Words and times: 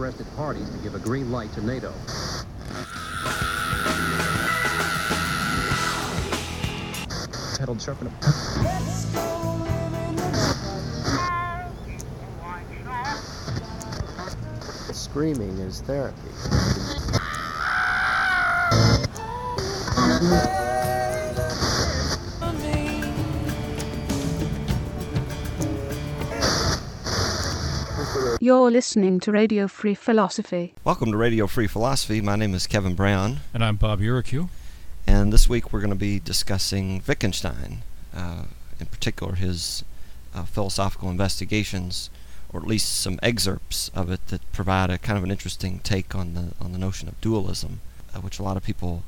interested 0.00 0.34
parties 0.34 0.66
to 0.70 0.78
give 0.78 0.94
a 0.94 0.98
green 0.98 1.30
light 1.30 1.52
to 1.52 1.60
NATO. 1.60 1.92
Screaming 14.94 15.58
is 15.58 15.82
therapy. 15.82 16.16
You're 28.42 28.70
listening 28.70 29.20
to 29.20 29.32
Radio 29.32 29.68
Free 29.68 29.94
Philosophy. 29.94 30.72
Welcome 30.82 31.12
to 31.12 31.18
Radio 31.18 31.46
Free 31.46 31.66
Philosophy. 31.66 32.22
My 32.22 32.36
name 32.36 32.54
is 32.54 32.66
Kevin 32.66 32.94
Brown, 32.94 33.40
And 33.52 33.62
I'm 33.62 33.76
Bob 33.76 34.00
Uricu. 34.00 34.48
and 35.06 35.30
this 35.30 35.46
week 35.46 35.72
we're 35.72 35.80
going 35.80 35.90
to 35.90 35.96
be 35.96 36.18
discussing 36.18 37.02
Wittgenstein, 37.06 37.82
uh, 38.14 38.44
in 38.78 38.86
particular 38.86 39.34
his 39.34 39.84
uh, 40.34 40.44
philosophical 40.44 41.10
investigations, 41.10 42.08
or 42.50 42.60
at 42.60 42.66
least 42.66 42.98
some 42.98 43.20
excerpts 43.22 43.90
of 43.94 44.10
it 44.10 44.26
that 44.28 44.40
provide 44.52 44.88
a 44.88 44.96
kind 44.96 45.18
of 45.18 45.24
an 45.24 45.30
interesting 45.30 45.80
take 45.80 46.14
on 46.14 46.32
the 46.32 46.54
on 46.62 46.72
the 46.72 46.78
notion 46.78 47.08
of 47.08 47.20
dualism, 47.20 47.80
uh, 48.14 48.20
which 48.20 48.38
a 48.38 48.42
lot 48.42 48.56
of 48.56 48.62
people 48.62 49.02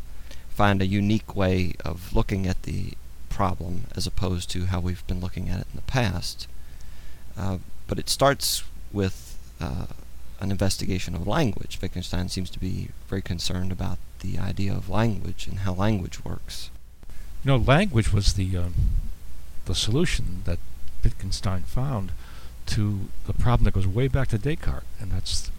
find 0.50 0.82
a 0.82 0.86
unique 0.86 1.34
way 1.34 1.72
of 1.86 2.14
looking 2.14 2.46
at 2.46 2.64
the 2.64 2.92
problem 3.30 3.84
as 3.96 4.06
opposed 4.06 4.50
to 4.50 4.66
how 4.66 4.78
we've 4.78 5.06
been 5.06 5.20
looking 5.20 5.48
at 5.48 5.60
it 5.60 5.66
in 5.72 5.76
the 5.76 5.82
past. 5.82 6.46
Uh, 7.38 7.56
but 7.86 7.98
it 7.98 8.10
starts 8.10 8.62
with 8.92 9.38
uh, 9.60 9.86
an 10.40 10.50
investigation 10.50 11.14
of 11.14 11.26
language. 11.26 11.78
Wittgenstein 11.80 12.28
seems 12.28 12.50
to 12.50 12.58
be 12.58 12.88
very 13.08 13.22
concerned 13.22 13.72
about 13.72 13.98
the 14.20 14.38
idea 14.38 14.72
of 14.72 14.88
language 14.88 15.46
and 15.46 15.60
how 15.60 15.72
language 15.72 16.24
works. 16.24 16.70
You 17.44 17.48
know, 17.48 17.56
language 17.56 18.12
was 18.12 18.34
the 18.34 18.56
um, 18.56 18.74
the 19.64 19.74
solution 19.74 20.42
that 20.44 20.58
Wittgenstein 21.02 21.62
found 21.62 22.12
to 22.66 23.08
the 23.26 23.32
problem 23.32 23.64
that 23.64 23.74
goes 23.74 23.86
way 23.86 24.08
back 24.08 24.28
to 24.28 24.38
Descartes, 24.38 24.86
and 25.00 25.10
that's, 25.10 25.50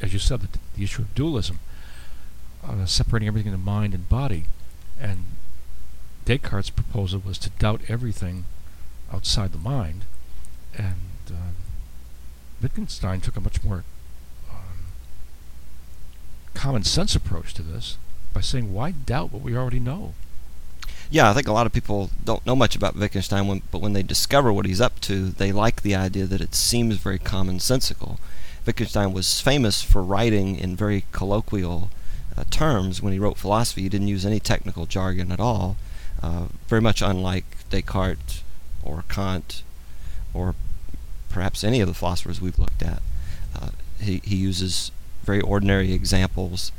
as 0.00 0.12
you 0.12 0.18
said, 0.18 0.40
the, 0.40 0.58
the 0.76 0.84
issue 0.84 1.02
of 1.02 1.14
dualism, 1.14 1.58
uh, 2.64 2.86
separating 2.86 3.28
everything 3.28 3.52
into 3.52 3.64
mind 3.64 3.94
and 3.94 4.08
body. 4.08 4.44
And 5.00 5.24
Descartes' 6.24 6.70
proposal 6.70 7.22
was 7.24 7.38
to 7.38 7.50
doubt 7.50 7.82
everything 7.88 8.44
outside 9.12 9.52
the 9.52 9.58
mind, 9.58 10.04
and 10.76 10.94
uh, 11.30 11.52
Wittgenstein 12.62 13.20
took 13.20 13.36
a 13.36 13.40
much 13.40 13.62
more 13.64 13.84
um, 14.50 14.86
common 16.54 16.84
sense 16.84 17.14
approach 17.14 17.54
to 17.54 17.62
this 17.62 17.96
by 18.32 18.40
saying, 18.40 18.72
why 18.72 18.90
doubt 18.92 19.32
what 19.32 19.42
we 19.42 19.56
already 19.56 19.80
know? 19.80 20.14
Yeah, 21.10 21.28
I 21.28 21.32
think 21.32 21.48
a 21.48 21.52
lot 21.52 21.66
of 21.66 21.72
people 21.72 22.10
don't 22.24 22.46
know 22.46 22.54
much 22.54 22.76
about 22.76 22.94
Wittgenstein, 22.94 23.48
when, 23.48 23.62
but 23.72 23.80
when 23.80 23.94
they 23.94 24.02
discover 24.02 24.52
what 24.52 24.66
he's 24.66 24.80
up 24.80 25.00
to, 25.00 25.30
they 25.30 25.50
like 25.50 25.82
the 25.82 25.96
idea 25.96 26.26
that 26.26 26.40
it 26.40 26.54
seems 26.54 26.98
very 26.98 27.18
commonsensical. 27.18 28.18
Wittgenstein 28.64 29.12
was 29.12 29.40
famous 29.40 29.82
for 29.82 30.04
writing 30.04 30.56
in 30.56 30.76
very 30.76 31.04
colloquial 31.10 31.90
uh, 32.36 32.44
terms. 32.50 33.02
When 33.02 33.12
he 33.12 33.18
wrote 33.18 33.38
philosophy, 33.38 33.82
he 33.82 33.88
didn't 33.88 34.06
use 34.06 34.24
any 34.24 34.38
technical 34.38 34.86
jargon 34.86 35.32
at 35.32 35.40
all, 35.40 35.76
uh, 36.22 36.46
very 36.68 36.80
much 36.80 37.02
unlike 37.02 37.44
Descartes 37.70 38.44
or 38.84 39.02
Kant 39.08 39.62
or 40.32 40.54
perhaps 41.30 41.64
any 41.64 41.80
of 41.80 41.88
the 41.88 41.94
philosophers 41.94 42.40
we've 42.40 42.58
looked 42.58 42.82
at. 42.82 43.00
Uh, 43.58 43.70
he, 44.00 44.20
he 44.24 44.36
uses 44.36 44.90
very 45.24 45.40
ordinary 45.40 45.92
examples 45.92 46.72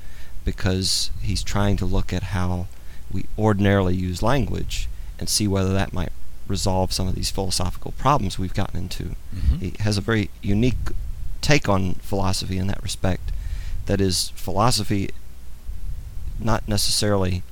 because 0.46 1.10
he's 1.22 1.44
trying 1.44 1.78
to 1.78 1.86
look 1.86 2.12
at 2.14 2.24
how 2.24 2.68
we 3.12 3.26
ordinarily 3.38 3.96
use 3.96 4.22
language 4.22 4.88
and 5.20 5.28
see 5.30 5.48
whether 5.48 5.74
that 5.74 5.94
might 5.94 6.12
resolve 6.48 6.92
some 6.92 7.08
of 7.08 7.16
these 7.16 7.32
philosophical 7.32 7.92
problems 7.98 8.38
we've 8.38 8.54
gotten 8.54 8.80
into. 8.80 9.16
Mhm. 9.36 9.60
He 9.62 9.74
has 9.80 9.98
a 9.98 10.02
very 10.02 10.30
unique 10.42 10.76
take 11.42 11.70
on 11.70 11.96
philosophy 11.96 12.58
in 12.58 12.68
that 12.68 12.82
respect. 12.84 13.32
That 13.86 14.02
is, 14.02 14.30
philosophy 14.36 15.10
not 16.40 16.68
necessarily 16.68 17.44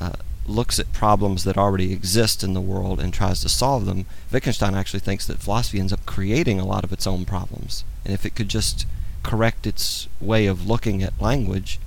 uh, 0.00 0.12
looks 0.48 0.78
at 0.78 0.92
problems 0.92 1.44
that 1.44 1.58
already 1.58 1.92
exist 1.92 2.42
in 2.42 2.54
the 2.54 2.60
world 2.60 3.00
and 3.00 3.12
tries 3.12 3.40
to 3.42 3.48
solve 3.48 3.86
them. 3.86 4.06
Wittgenstein 4.32 4.74
actually 4.74 5.00
thinks 5.00 5.26
that 5.26 5.38
philosophy 5.38 5.80
ends 5.80 5.92
up 5.92 6.06
creating 6.06 6.58
a 6.58 6.66
lot 6.66 6.84
of 6.84 6.92
its 6.92 7.06
own 7.06 7.24
problems. 7.24 7.84
And 8.04 8.14
if 8.14 8.24
it 8.24 8.34
could 8.34 8.48
just 8.48 8.86
correct 9.22 9.66
its 9.66 10.08
way 10.20 10.46
of 10.46 10.66
looking 10.66 11.02
at 11.02 11.20
language, 11.20 11.78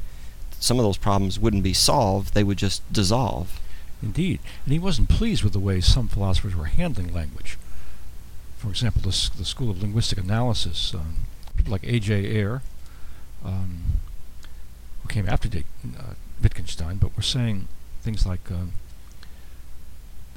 some 0.60 0.78
of 0.80 0.86
those 0.86 0.98
problems 0.98 1.40
wouldn't 1.40 1.64
be 1.64 1.74
solved, 1.74 2.34
they 2.34 2.44
would 2.44 2.58
just 2.58 2.82
dissolve. 2.94 3.60
Indeed. 4.02 4.40
And 4.66 4.74
he 4.74 4.80
wasn't 4.80 5.10
pleased 5.10 5.44
with 5.44 5.54
the 5.54 5.60
way 5.60 5.82
some 5.82 6.08
philosophers 6.08 6.56
were 6.56 6.66
handling 6.66 7.14
language. 7.14 7.58
For 8.58 8.70
example, 8.70 9.02
the, 9.02 9.30
the 9.38 9.46
School 9.46 9.72
of 9.72 9.82
Linguistic 9.82 10.20
Analysis, 10.20 10.94
um, 10.94 11.16
people 11.58 11.72
like 11.72 11.84
A.J. 11.84 12.38
Ayer, 12.38 12.62
um, 13.44 13.84
who 15.02 15.08
came 15.08 15.28
after 15.28 15.48
De- 15.48 15.66
uh, 15.98 16.14
Wittgenstein, 16.42 16.98
but 16.98 17.16
were 17.16 17.24
saying 17.24 17.68
things 18.02 18.26
like 18.26 18.52
um, 18.52 18.74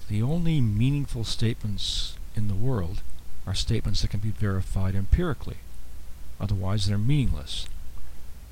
the 0.08 0.22
only 0.22 0.60
meaningful 0.60 1.24
statements 1.24 2.16
in 2.36 2.48
the 2.48 2.54
world 2.54 3.02
are 3.46 3.54
statements 3.54 4.02
that 4.02 4.10
can 4.10 4.20
be 4.20 4.30
verified 4.30 4.94
empirically. 4.94 5.58
Otherwise, 6.40 6.86
they're 6.86 6.98
meaningless. 6.98 7.66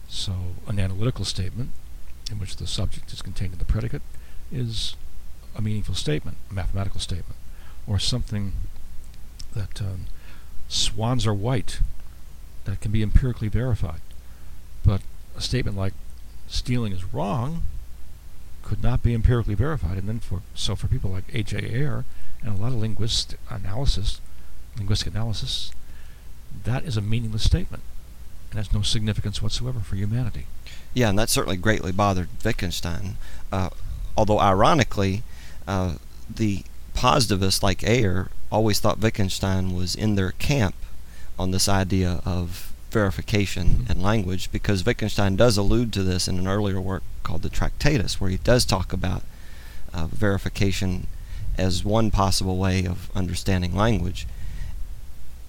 So, 0.08 0.32
an 0.66 0.78
analytical 0.78 1.24
statement, 1.24 1.70
in 2.30 2.38
which 2.38 2.56
the 2.56 2.66
subject 2.66 3.12
is 3.12 3.22
contained 3.22 3.54
in 3.54 3.58
the 3.58 3.64
predicate, 3.64 4.02
is 4.50 4.94
a 5.56 5.62
meaningful 5.62 5.94
statement, 5.94 6.36
a 6.50 6.54
mathematical 6.54 7.00
statement, 7.00 7.36
or 7.86 7.98
something 7.98 8.52
that 9.54 9.80
um, 9.80 10.06
swans 10.68 11.26
are 11.26 11.34
white 11.34 11.80
that 12.64 12.80
can 12.80 12.92
be 12.92 13.02
empirically 13.02 13.48
verified. 13.48 14.00
But 14.84 15.02
a 15.36 15.40
statement 15.40 15.76
like 15.76 15.94
stealing 16.46 16.92
is 16.92 17.12
wrong 17.12 17.62
could 18.62 18.82
not 18.82 19.02
be 19.02 19.14
empirically 19.14 19.54
verified. 19.54 19.98
And 19.98 20.08
then 20.08 20.20
for 20.20 20.42
so 20.54 20.74
for 20.76 20.88
people 20.88 21.10
like 21.10 21.24
H.A. 21.32 21.58
Ayer 21.58 22.04
and 22.42 22.58
a 22.58 22.60
lot 22.60 22.72
of 22.72 22.78
linguist 22.78 23.36
analysis, 23.50 24.20
linguistic 24.76 25.14
analysis, 25.14 25.72
that 26.64 26.84
is 26.84 26.96
a 26.96 27.00
meaningless 27.00 27.44
statement 27.44 27.82
and 28.50 28.58
has 28.58 28.72
no 28.72 28.82
significance 28.82 29.42
whatsoever 29.42 29.80
for 29.80 29.96
humanity. 29.96 30.46
Yeah, 30.94 31.08
and 31.08 31.18
that 31.18 31.30
certainly 31.30 31.56
greatly 31.56 31.92
bothered 31.92 32.28
Wittgenstein. 32.44 33.16
Uh, 33.50 33.70
although, 34.16 34.38
ironically, 34.38 35.22
uh, 35.66 35.94
the 36.34 36.64
positivists 36.94 37.62
like 37.62 37.82
Ayer 37.82 38.28
always 38.50 38.78
thought 38.78 38.98
Wittgenstein 38.98 39.74
was 39.74 39.94
in 39.94 40.14
their 40.14 40.32
camp 40.32 40.74
on 41.38 41.50
this 41.50 41.68
idea 41.68 42.20
of 42.26 42.71
verification 42.92 43.86
and 43.88 44.02
language 44.02 44.52
because 44.52 44.84
Wittgenstein 44.84 45.34
does 45.34 45.56
allude 45.56 45.92
to 45.94 46.02
this 46.02 46.28
in 46.28 46.38
an 46.38 46.46
earlier 46.46 46.80
work 46.80 47.02
called 47.22 47.42
the 47.42 47.48
Tractatus, 47.48 48.20
where 48.20 48.30
he 48.30 48.36
does 48.36 48.64
talk 48.64 48.92
about 48.92 49.22
uh, 49.92 50.06
verification 50.06 51.06
as 51.58 51.84
one 51.84 52.10
possible 52.10 52.58
way 52.58 52.84
of 52.84 53.10
understanding 53.16 53.74
language. 53.74 54.26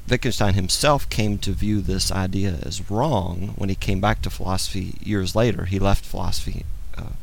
Wittgenstein 0.10 0.54
himself 0.54 1.10
came 1.10 1.38
to 1.38 1.52
view 1.52 1.82
this 1.82 2.12
idea 2.12 2.58
as 2.64 2.90
wrong 2.90 3.54
when 3.56 3.70
he 3.70 3.76
came 3.76 4.02
back 4.02 4.22
to 4.22 4.30
philosophy 4.30 4.96
years 5.02 5.36
later. 5.36 5.66
He 5.66 5.80
left 5.80 6.06
philosophy 6.06 6.66
uh, 6.98 7.14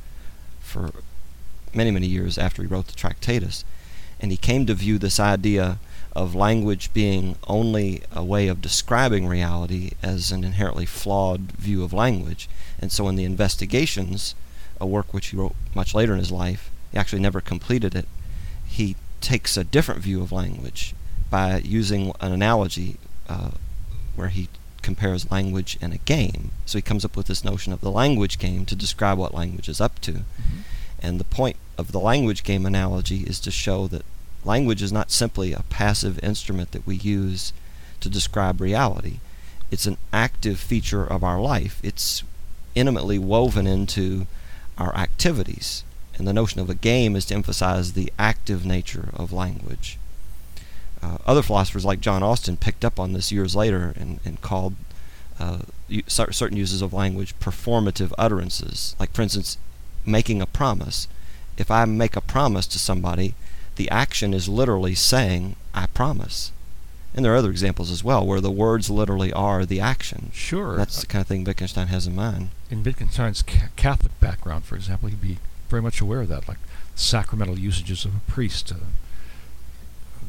for 0.60 0.92
many, 1.74 1.90
many 1.90 2.06
years 2.06 2.38
after 2.38 2.62
he 2.62 2.68
wrote 2.68 2.86
the 2.86 2.94
Tractatus, 2.94 3.64
and 4.18 4.30
he 4.30 4.36
came 4.36 4.66
to 4.66 4.74
view 4.74 4.98
this 4.98 5.20
idea 5.20 5.78
of 6.12 6.34
language 6.34 6.92
being 6.92 7.36
only 7.46 8.02
a 8.12 8.24
way 8.24 8.48
of 8.48 8.60
describing 8.60 9.26
reality 9.26 9.92
as 10.02 10.32
an 10.32 10.44
inherently 10.44 10.86
flawed 10.86 11.52
view 11.52 11.84
of 11.84 11.92
language. 11.92 12.48
And 12.78 12.90
so, 12.90 13.08
in 13.08 13.16
the 13.16 13.24
Investigations, 13.24 14.34
a 14.80 14.86
work 14.86 15.12
which 15.12 15.28
he 15.28 15.36
wrote 15.36 15.54
much 15.74 15.94
later 15.94 16.12
in 16.12 16.18
his 16.18 16.32
life, 16.32 16.70
he 16.90 16.98
actually 16.98 17.22
never 17.22 17.40
completed 17.40 17.94
it. 17.94 18.08
He 18.66 18.96
takes 19.20 19.56
a 19.56 19.64
different 19.64 20.00
view 20.00 20.22
of 20.22 20.32
language 20.32 20.94
by 21.30 21.58
using 21.58 22.12
an 22.20 22.32
analogy 22.32 22.96
uh, 23.28 23.52
where 24.16 24.28
he 24.28 24.48
compares 24.82 25.30
language 25.30 25.78
and 25.80 25.92
a 25.92 25.98
game. 25.98 26.50
So 26.66 26.78
he 26.78 26.82
comes 26.82 27.04
up 27.04 27.16
with 27.16 27.26
this 27.26 27.44
notion 27.44 27.72
of 27.72 27.80
the 27.80 27.90
language 27.90 28.38
game 28.38 28.64
to 28.66 28.74
describe 28.74 29.18
what 29.18 29.34
language 29.34 29.68
is 29.68 29.80
up 29.80 30.00
to. 30.00 30.22
And 31.00 31.20
the 31.20 31.24
point 31.24 31.56
of 31.78 31.92
the 31.92 32.00
language 32.00 32.42
game 32.42 32.66
analogy 32.66 33.20
is 33.20 33.40
to 33.40 33.50
show 33.50 33.86
that 33.88 34.04
language 34.44 34.82
is 34.82 34.92
not 34.92 35.10
simply 35.10 35.52
a 35.52 35.64
passive 35.68 36.22
instrument 36.22 36.72
that 36.72 36.86
we 36.86 36.96
use 36.96 37.52
to 38.00 38.08
describe 38.08 38.60
reality. 38.60 39.20
It's 39.70 39.86
an 39.86 39.98
active 40.12 40.58
feature 40.58 41.04
of 41.04 41.22
our 41.22 41.40
life. 41.40 41.80
It's 41.82 42.22
intimately 42.74 43.18
woven 43.18 43.66
into 43.66 44.26
our 44.78 44.94
activities. 44.96 45.84
And 46.16 46.26
the 46.26 46.32
notion 46.32 46.60
of 46.60 46.68
a 46.68 46.74
game 46.74 47.16
is 47.16 47.26
to 47.26 47.34
emphasize 47.34 47.92
the 47.92 48.12
active 48.18 48.64
nature 48.64 49.10
of 49.14 49.32
language. 49.32 49.98
Uh, 51.02 51.18
other 51.26 51.42
philosophers 51.42 51.84
like 51.84 52.00
John 52.00 52.22
Austin 52.22 52.56
picked 52.56 52.84
up 52.84 53.00
on 53.00 53.12
this 53.12 53.32
years 53.32 53.56
later 53.56 53.94
and, 53.96 54.20
and 54.24 54.40
called 54.40 54.74
uh, 55.38 55.60
certain 56.08 56.58
uses 56.58 56.82
of 56.82 56.92
language 56.92 57.38
performative 57.38 58.12
utterances. 58.18 58.94
Like, 58.98 59.12
for 59.12 59.22
instance, 59.22 59.56
making 60.04 60.42
a 60.42 60.46
promise. 60.46 61.08
If 61.56 61.70
I 61.70 61.84
make 61.86 62.16
a 62.16 62.20
promise 62.20 62.66
to 62.68 62.78
somebody, 62.78 63.34
the 63.76 63.90
action 63.90 64.34
is 64.34 64.48
literally 64.48 64.94
saying, 64.94 65.56
I 65.74 65.86
promise. 65.86 66.52
And 67.14 67.24
there 67.24 67.32
are 67.32 67.36
other 67.36 67.50
examples 67.50 67.90
as 67.90 68.04
well 68.04 68.24
where 68.24 68.40
the 68.40 68.50
words 68.50 68.88
literally 68.88 69.32
are 69.32 69.66
the 69.66 69.80
action. 69.80 70.30
Sure. 70.32 70.76
That's 70.76 71.00
the 71.00 71.06
kind 71.06 71.22
of 71.22 71.26
thing 71.28 71.42
Wittgenstein 71.44 71.88
has 71.88 72.06
in 72.06 72.14
mind. 72.14 72.50
in 72.70 72.82
Wittgenstein's 72.84 73.42
ca- 73.42 73.68
Catholic 73.76 74.18
background, 74.20 74.64
for 74.64 74.76
example, 74.76 75.08
he'd 75.08 75.20
be 75.20 75.38
very 75.68 75.82
much 75.82 76.00
aware 76.00 76.20
of 76.22 76.28
that, 76.28 76.46
like 76.46 76.58
sacramental 76.94 77.58
usages 77.58 78.04
of 78.04 78.14
a 78.14 78.20
priest. 78.30 78.70
Uh, 78.70 78.76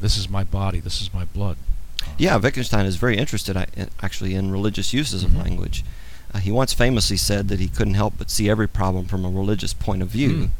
this 0.00 0.16
is 0.16 0.28
my 0.28 0.42
body. 0.42 0.80
This 0.80 1.00
is 1.00 1.12
my 1.14 1.24
blood. 1.24 1.56
Uh, 2.02 2.06
Yeah, 2.18 2.36
Wittgenstein 2.36 2.86
is 2.86 2.96
very 2.96 3.16
interested 3.16 3.56
I- 3.56 3.66
in- 3.76 3.90
actually 4.02 4.34
in 4.34 4.50
religious 4.50 4.92
uses 4.92 5.22
of 5.22 5.30
Mhm. 5.30 5.42
language. 5.44 5.84
Uh, 6.34 6.38
he 6.38 6.50
once 6.50 6.72
famously 6.72 7.16
said 7.16 7.46
that 7.48 7.60
he 7.60 7.68
couldn't 7.68 7.94
help 7.94 8.14
but 8.18 8.30
see 8.30 8.50
every 8.50 8.66
problem 8.68 9.06
from 9.06 9.24
a 9.24 9.30
religious 9.30 9.72
point 9.72 10.02
of 10.02 10.08
view. 10.08 10.50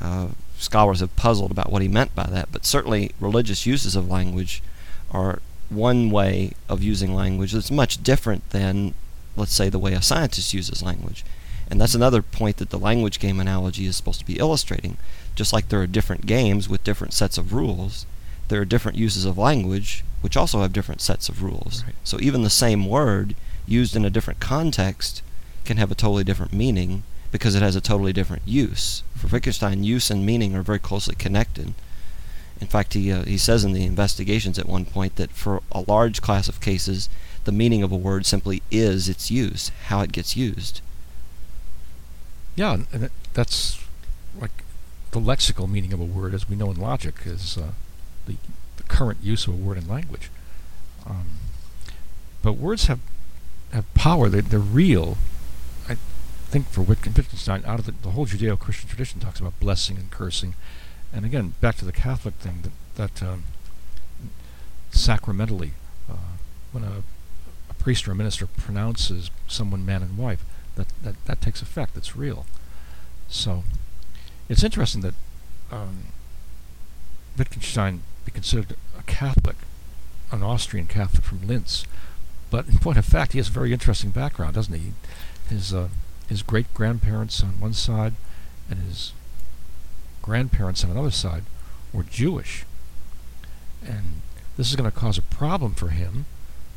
Mhm. 0.00 0.30
Scholars 0.58 1.00
have 1.00 1.14
puzzled 1.16 1.50
about 1.50 1.70
what 1.70 1.82
he 1.82 1.88
meant 1.88 2.14
by 2.14 2.26
that, 2.26 2.50
but 2.50 2.66
certainly 2.66 3.12
religious 3.20 3.64
uses 3.64 3.94
of 3.94 4.10
language 4.10 4.62
are 5.10 5.40
one 5.70 6.10
way 6.10 6.52
of 6.68 6.82
using 6.82 7.14
language 7.14 7.52
that's 7.52 7.70
much 7.70 8.02
different 8.02 8.50
than, 8.50 8.94
let's 9.36 9.52
say, 9.54 9.68
the 9.68 9.78
way 9.78 9.92
a 9.92 10.02
scientist 10.02 10.52
uses 10.52 10.82
language. 10.82 11.24
And 11.70 11.80
that's 11.80 11.94
another 11.94 12.22
point 12.22 12.56
that 12.56 12.70
the 12.70 12.78
language 12.78 13.20
game 13.20 13.38
analogy 13.38 13.86
is 13.86 13.96
supposed 13.96 14.20
to 14.20 14.26
be 14.26 14.38
illustrating. 14.38 14.96
Just 15.34 15.52
like 15.52 15.68
there 15.68 15.80
are 15.80 15.86
different 15.86 16.26
games 16.26 16.68
with 16.68 16.84
different 16.84 17.12
sets 17.12 17.38
of 17.38 17.52
rules, 17.52 18.06
there 18.48 18.60
are 18.60 18.64
different 18.64 18.98
uses 18.98 19.24
of 19.24 19.38
language 19.38 20.04
which 20.20 20.36
also 20.36 20.62
have 20.62 20.72
different 20.72 21.00
sets 21.00 21.28
of 21.28 21.42
rules. 21.42 21.84
Right. 21.84 21.94
So 22.02 22.18
even 22.20 22.42
the 22.42 22.50
same 22.50 22.88
word 22.88 23.36
used 23.66 23.94
in 23.94 24.04
a 24.04 24.10
different 24.10 24.40
context 24.40 25.22
can 25.64 25.76
have 25.76 25.92
a 25.92 25.94
totally 25.94 26.24
different 26.24 26.52
meaning 26.52 27.04
because 27.30 27.54
it 27.54 27.62
has 27.62 27.76
a 27.76 27.80
totally 27.80 28.12
different 28.12 28.42
use. 28.46 29.02
For 29.16 29.26
Wittgenstein, 29.26 29.84
use 29.84 30.10
and 30.10 30.24
meaning 30.24 30.54
are 30.54 30.62
very 30.62 30.78
closely 30.78 31.14
connected. 31.14 31.74
In 32.60 32.66
fact, 32.66 32.94
he, 32.94 33.12
uh, 33.12 33.24
he 33.24 33.38
says 33.38 33.64
in 33.64 33.72
the 33.72 33.84
investigations 33.84 34.58
at 34.58 34.66
one 34.66 34.84
point 34.84 35.16
that 35.16 35.30
for 35.30 35.62
a 35.70 35.84
large 35.86 36.20
class 36.20 36.48
of 36.48 36.60
cases, 36.60 37.08
the 37.44 37.52
meaning 37.52 37.82
of 37.82 37.92
a 37.92 37.96
word 37.96 38.26
simply 38.26 38.62
is 38.70 39.08
its 39.08 39.30
use, 39.30 39.70
how 39.86 40.00
it 40.00 40.12
gets 40.12 40.36
used. 40.36 40.80
Yeah, 42.56 42.78
and, 42.92 43.10
that's 43.34 43.78
like 44.40 44.64
the 45.12 45.20
lexical 45.20 45.70
meaning 45.70 45.92
of 45.92 46.00
a 46.00 46.04
word, 46.04 46.34
as 46.34 46.48
we 46.48 46.56
know 46.56 46.70
in 46.70 46.76
logic, 46.76 47.14
is 47.24 47.56
uh, 47.56 47.72
the, 48.26 48.36
the 48.76 48.82
current 48.84 49.18
use 49.22 49.46
of 49.46 49.54
a 49.54 49.56
word 49.56 49.78
in 49.78 49.86
language. 49.86 50.30
Um, 51.06 51.28
but 52.42 52.54
words 52.54 52.86
have 52.86 53.00
have 53.72 53.92
power. 53.94 54.28
They, 54.28 54.40
they're 54.40 54.58
real. 54.58 55.18
Think 56.50 56.68
for 56.68 56.80
Wittgenstein, 56.80 57.62
out 57.66 57.78
of 57.78 57.86
the, 57.86 57.92
the 57.92 58.10
whole 58.10 58.26
Judeo-Christian 58.26 58.88
tradition 58.88 59.20
talks 59.20 59.38
about 59.38 59.60
blessing 59.60 59.98
and 59.98 60.10
cursing, 60.10 60.54
and 61.12 61.24
again 61.24 61.54
back 61.60 61.76
to 61.76 61.84
the 61.84 61.92
Catholic 61.92 62.34
thing 62.36 62.62
that 62.62 62.72
that 62.96 63.22
um, 63.22 63.44
sacramentally, 64.90 65.72
uh, 66.10 66.36
when 66.72 66.84
a, 66.84 67.02
a 67.70 67.74
priest 67.74 68.08
or 68.08 68.12
a 68.12 68.14
minister 68.14 68.46
pronounces 68.46 69.30
someone 69.46 69.84
man 69.84 70.02
and 70.02 70.16
wife, 70.16 70.44
that, 70.76 70.88
that, 71.02 71.24
that 71.26 71.40
takes 71.40 71.62
effect. 71.62 71.96
It's 71.96 72.16
real. 72.16 72.46
So 73.28 73.64
it's 74.48 74.62
interesting 74.62 75.02
that 75.02 75.14
um, 75.70 76.06
Wittgenstein 77.36 78.02
be 78.24 78.30
considered 78.30 78.76
a 78.98 79.02
Catholic, 79.02 79.56
an 80.32 80.42
Austrian 80.42 80.86
Catholic 80.86 81.24
from 81.24 81.46
Linz. 81.46 81.84
But 82.50 82.66
in 82.68 82.78
point 82.78 82.98
of 82.98 83.04
fact, 83.04 83.32
he 83.32 83.38
has 83.38 83.48
a 83.48 83.52
very 83.52 83.72
interesting 83.72 84.10
background, 84.10 84.54
doesn't 84.54 84.74
he? 84.74 84.92
His 85.48 85.74
uh, 85.74 85.88
his 86.28 86.42
great 86.42 86.72
grandparents 86.74 87.42
on 87.42 87.60
one 87.60 87.74
side, 87.74 88.14
and 88.70 88.80
his 88.80 89.12
grandparents 90.22 90.84
on 90.84 90.90
another 90.90 91.10
side, 91.10 91.44
were 91.92 92.02
Jewish. 92.02 92.64
And 93.84 94.22
this 94.56 94.68
is 94.70 94.76
going 94.76 94.90
to 94.90 94.96
cause 94.96 95.18
a 95.18 95.22
problem 95.22 95.74
for 95.74 95.88
him 95.88 96.26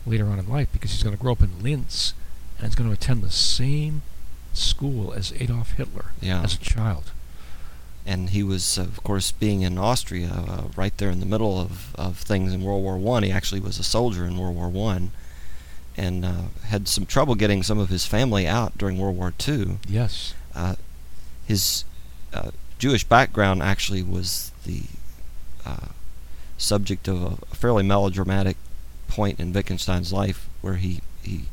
later 0.05 0.25
on 0.27 0.39
in 0.39 0.47
life 0.49 0.69
because 0.71 0.91
he's 0.91 1.03
going 1.03 1.15
to 1.15 1.21
grow 1.21 1.33
up 1.33 1.41
in 1.41 1.61
Linz 1.61 2.13
and 2.57 2.67
he's 2.67 2.75
going 2.75 2.89
to 2.89 2.93
attend 2.93 3.23
the 3.23 3.31
same 3.31 4.01
school 4.53 5.13
as 5.13 5.33
Adolf 5.39 5.71
Hitler 5.73 6.11
Yeah. 6.21 6.41
as 6.43 6.53
a 6.55 6.59
child. 6.59 7.11
and 8.05 8.31
he 8.31 8.41
was, 8.43 8.77
of 8.79 9.01
course, 9.03 9.31
being 9.31 9.61
in 9.61 9.77
Austria, 9.77 10.29
uh, 10.31 10.63
right 10.75 10.95
there 10.97 11.09
in 11.11 11.19
the 11.19 11.25
middle 11.25 11.59
of, 11.59 11.93
of 11.95 12.17
things 12.17 12.51
in 12.51 12.61
World 12.63 12.81
War 12.83 12.97
One. 12.97 13.21
He 13.23 13.31
actually 13.31 13.61
was 13.61 13.77
a 13.77 13.83
soldier 13.83 14.25
in 14.25 14.37
World 14.37 14.55
War 14.55 14.69
One, 14.69 15.11
and 15.97 16.25
uh, 16.25 16.43
had 16.65 16.87
some 16.87 17.05
trouble 17.05 17.35
getting 17.35 17.63
some 17.63 17.79
of 17.79 17.89
his 17.89 18.05
family 18.05 18.47
out 18.47 18.77
during 18.77 18.97
World 18.97 19.17
War 19.17 19.33
II. 19.47 19.77
Yes. 19.87 20.33
Uh, 20.55 20.75
his 21.45 21.83
uh, 22.33 22.51
Jewish 22.79 23.03
background 23.03 23.61
actually 23.61 24.01
was 24.01 24.51
the 24.65 24.83
uh, 25.65 25.87
subject 26.57 27.07
of 27.07 27.21
a, 27.21 27.37
a 27.51 27.55
fairly 27.55 27.83
melodramatic 27.83 28.57
point 29.07 29.39
in 29.39 29.53
Wittgenstein's 29.53 30.13
life, 30.13 30.47
where 30.61 30.75
he 30.75 31.01
he 31.21 31.43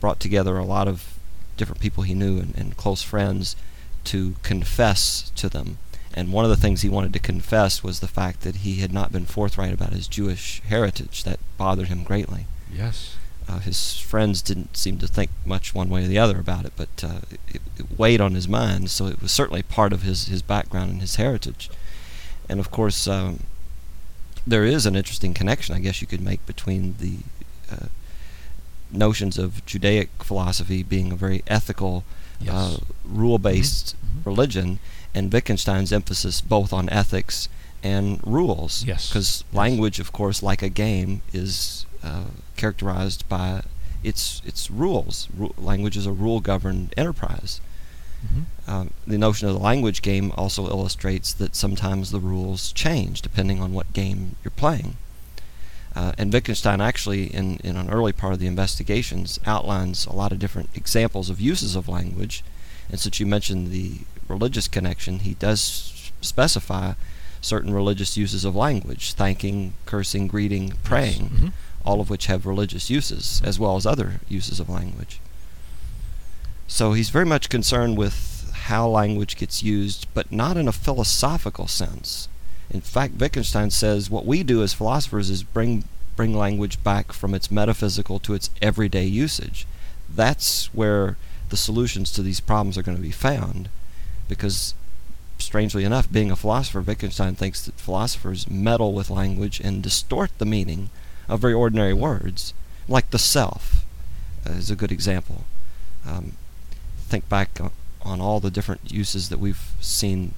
brought 0.00 0.20
together 0.20 0.58
a 0.58 0.64
lot 0.64 0.88
of 0.88 1.18
different 1.56 1.80
people 1.80 2.02
he 2.02 2.14
knew 2.14 2.38
and, 2.38 2.54
and 2.56 2.76
close 2.76 3.02
friends 3.02 3.56
to 4.04 4.36
confess 4.42 5.30
to 5.36 5.48
them. 5.48 5.78
And 6.14 6.32
one 6.32 6.44
of 6.44 6.50
the 6.50 6.56
things 6.56 6.82
he 6.82 6.88
wanted 6.88 7.12
to 7.12 7.18
confess 7.18 7.82
was 7.82 8.00
the 8.00 8.08
fact 8.08 8.40
that 8.42 8.56
he 8.56 8.76
had 8.76 8.92
not 8.92 9.12
been 9.12 9.26
forthright 9.26 9.72
about 9.72 9.92
his 9.92 10.08
Jewish 10.08 10.62
heritage. 10.62 11.24
That 11.24 11.40
bothered 11.58 11.88
him 11.88 12.04
greatly. 12.04 12.46
Yes. 12.72 13.16
Uh, 13.48 13.60
his 13.60 13.98
friends 14.00 14.42
didn't 14.42 14.76
seem 14.76 14.98
to 14.98 15.06
think 15.06 15.30
much 15.44 15.72
one 15.74 15.88
way 15.88 16.04
or 16.04 16.08
the 16.08 16.18
other 16.18 16.38
about 16.40 16.64
it, 16.64 16.72
but 16.76 16.88
uh, 17.04 17.20
it, 17.30 17.60
it 17.78 17.98
weighed 17.98 18.20
on 18.20 18.34
his 18.34 18.48
mind. 18.48 18.90
So 18.90 19.06
it 19.06 19.22
was 19.22 19.30
certainly 19.30 19.62
part 19.62 19.92
of 19.92 20.02
his, 20.02 20.26
his 20.26 20.42
background 20.42 20.90
and 20.90 21.00
his 21.00 21.16
heritage. 21.16 21.70
And 22.48 22.58
of 22.58 22.70
course, 22.70 23.06
um, 23.06 23.40
there 24.46 24.64
is 24.64 24.84
an 24.86 24.96
interesting 24.96 25.32
connection, 25.34 25.74
I 25.74 25.78
guess 25.80 26.00
you 26.00 26.06
could 26.06 26.20
make 26.20 26.44
between 26.46 26.96
the 26.98 27.18
uh, 27.72 27.86
notions 28.90 29.38
of 29.38 29.64
Judaic 29.66 30.08
philosophy 30.22 30.82
being 30.82 31.12
a 31.12 31.16
very 31.16 31.42
ethical, 31.46 32.04
Yes. 32.40 32.52
uh, 32.54 32.78
rule-based 33.04 33.94
Mhm. 33.96 34.26
religion, 34.26 34.78
and 35.14 35.32
Wittgenstein's 35.32 35.90
emphasis 35.92 36.40
both 36.42 36.72
on 36.72 36.88
ethics 36.90 37.48
and 37.82 38.20
rules. 38.24 38.84
Yes. 38.84 39.08
Because 39.08 39.44
Yes. 39.46 39.54
language, 39.56 39.98
of 40.00 40.12
course, 40.12 40.42
like 40.42 40.62
a 40.62 40.68
game, 40.68 41.22
is 41.32 41.85
uh, 42.02 42.24
characterized 42.56 43.28
by 43.28 43.62
its 44.04 44.40
its 44.44 44.70
rules. 44.70 45.28
Ru- 45.36 45.54
language 45.58 45.96
is 45.96 46.06
a 46.06 46.12
rule-governed 46.12 46.94
enterprise. 46.96 47.60
Mhm. 48.26 48.44
Um, 48.68 48.90
the 49.06 49.18
notion 49.18 49.48
of 49.48 49.54
the 49.54 49.60
language 49.60 50.00
game 50.02 50.32
also 50.36 50.68
illustrates 50.68 51.32
that 51.34 51.54
sometimes 51.54 52.10
the 52.10 52.20
rules 52.20 52.72
change 52.72 53.20
depending 53.22 53.60
on 53.60 53.72
what 53.72 53.92
game 53.92 54.36
you're 54.42 54.50
playing. 54.50 54.96
Uh, 55.94 56.12
and 56.18 56.32
Wittgenstein 56.32 56.80
actually, 56.80 57.24
in, 57.32 57.56
in 57.64 57.76
an 57.76 57.88
early 57.90 58.12
part 58.12 58.34
of 58.34 58.38
the 58.38 58.46
investigations, 58.46 59.38
outlines 59.46 60.04
a 60.06 60.12
lot 60.12 60.30
of 60.32 60.38
different 60.38 60.68
examples 60.74 61.30
of 61.30 61.40
uses 61.40 61.74
of 61.74 61.88
language. 61.88 62.44
And 62.90 63.00
since 63.00 63.18
you 63.18 63.26
mentioned 63.26 63.70
the 63.70 64.00
religious 64.28 64.68
connection, 64.68 65.20
he 65.20 65.34
does 65.34 66.10
specify 66.20 66.94
certain 67.40 67.72
religious 67.72 68.16
uses 68.16 68.44
of 68.44 68.54
language 68.56 69.12
thanking, 69.14 69.72
cursing, 69.86 70.26
greeting, 70.26 70.74
praying, 70.82 71.28
Mhm. 71.30 71.52
All 71.86 72.00
of 72.00 72.10
which 72.10 72.26
have 72.26 72.44
religious 72.44 72.90
uses 72.90 73.40
as 73.44 73.58
well 73.58 73.76
as 73.76 73.86
other 73.86 74.20
uses 74.28 74.60
of 74.60 74.68
language. 74.68 75.20
So 76.66 76.92
he's 76.92 77.10
very 77.10 77.24
much 77.24 77.48
concerned 77.48 77.96
with 77.96 78.50
how 78.52 78.88
language 78.88 79.36
gets 79.36 79.62
used, 79.62 80.06
but 80.12 80.32
not 80.32 80.56
in 80.56 80.66
a 80.66 80.72
philosophical 80.72 81.68
sense. 81.68 82.28
In 82.68 82.80
fact, 82.80 83.14
Wittgenstein 83.14 83.70
says 83.70 84.10
what 84.10 84.26
we 84.26 84.42
do 84.42 84.62
as 84.62 84.74
philosophers 84.74 85.30
is 85.30 85.42
bring 85.44 85.84
bring 86.16 86.34
language 86.34 86.82
back 86.82 87.12
from 87.12 87.34
its 87.34 87.50
metaphysical 87.50 88.18
to 88.18 88.32
its 88.34 88.50
everyday 88.62 89.04
usage. 89.04 89.66
That's 90.08 90.72
where 90.74 91.16
the 91.50 91.58
solutions 91.58 92.10
to 92.12 92.22
these 92.22 92.40
problems 92.40 92.76
are 92.78 92.82
going 92.82 92.96
to 92.96 93.02
be 93.02 93.10
found, 93.10 93.68
because 94.28 94.74
strangely 95.38 95.84
enough, 95.84 96.10
being 96.10 96.30
a 96.30 96.36
philosopher, 96.36 96.80
Wittgenstein 96.80 97.34
thinks 97.34 97.64
that 97.64 97.78
philosophers 97.78 98.50
meddle 98.50 98.94
with 98.94 99.10
language 99.10 99.60
and 99.60 99.82
distort 99.82 100.30
the 100.38 100.46
meaning 100.46 100.88
of 101.28 101.40
very 101.40 101.52
ordinary 101.54 101.92
words, 101.94 102.54
like 102.88 103.10
the 103.10 103.18
self 103.18 103.84
uh, 104.48 104.52
is 104.52 104.70
a 104.70 104.76
good 104.76 104.92
example. 104.92 105.44
Um, 106.06 106.32
think 107.08 107.28
back 107.28 107.58
on 108.02 108.20
all 108.20 108.40
the 108.40 108.50
different 108.50 108.92
uses 108.92 109.28
that 109.28 109.38
we've 109.38 109.72
seen 109.80 110.32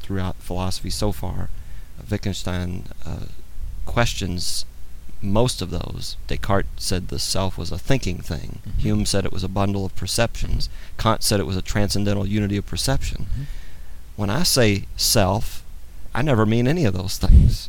throughout 0.00 0.36
philosophy 0.36 0.90
so 0.90 1.12
far. 1.12 1.50
Wittgenstein 2.10 2.84
uh, 3.06 3.26
questions 3.86 4.64
most 5.22 5.60
of 5.60 5.70
those. 5.70 6.16
Descartes 6.28 6.66
said 6.78 7.08
the 7.08 7.18
self 7.18 7.58
was 7.58 7.70
a 7.70 7.78
thinking 7.78 8.18
thing. 8.22 8.60
Mhm. 8.66 8.78
Hume 8.80 9.06
said 9.06 9.24
it 9.26 9.32
was 9.32 9.44
a 9.44 9.48
bundle 9.48 9.84
of 9.84 9.94
perceptions. 9.94 10.70
Kant 10.96 11.22
said 11.22 11.40
it 11.40 11.46
was 11.46 11.56
a 11.56 11.62
transcendental 11.62 12.26
unity 12.26 12.56
of 12.56 12.64
perception. 12.66 13.26
Mhm. 13.26 13.44
When 14.16 14.30
I 14.30 14.42
say 14.44 14.86
self, 14.96 15.62
I 16.14 16.22
never 16.22 16.46
mean 16.46 16.66
any 16.66 16.84
of 16.86 16.94
those 16.94 17.18
things. 17.18 17.68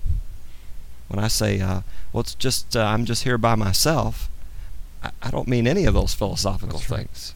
When 1.11 1.23
I 1.23 1.27
say, 1.27 1.59
uh, 1.59 1.81
well, 2.13 2.21
it's 2.21 2.35
just 2.35 2.75
uh, 2.75 2.83
I'm 2.85 3.05
just 3.05 3.23
here 3.23 3.37
by 3.37 3.55
myself, 3.55 4.29
I, 5.03 5.11
I 5.21 5.29
don't 5.29 5.47
mean 5.47 5.67
any 5.67 5.85
of 5.85 5.93
those 5.93 6.13
philosophical 6.13 6.79
That's 6.79 6.89
right. 6.89 7.07
things. 7.07 7.35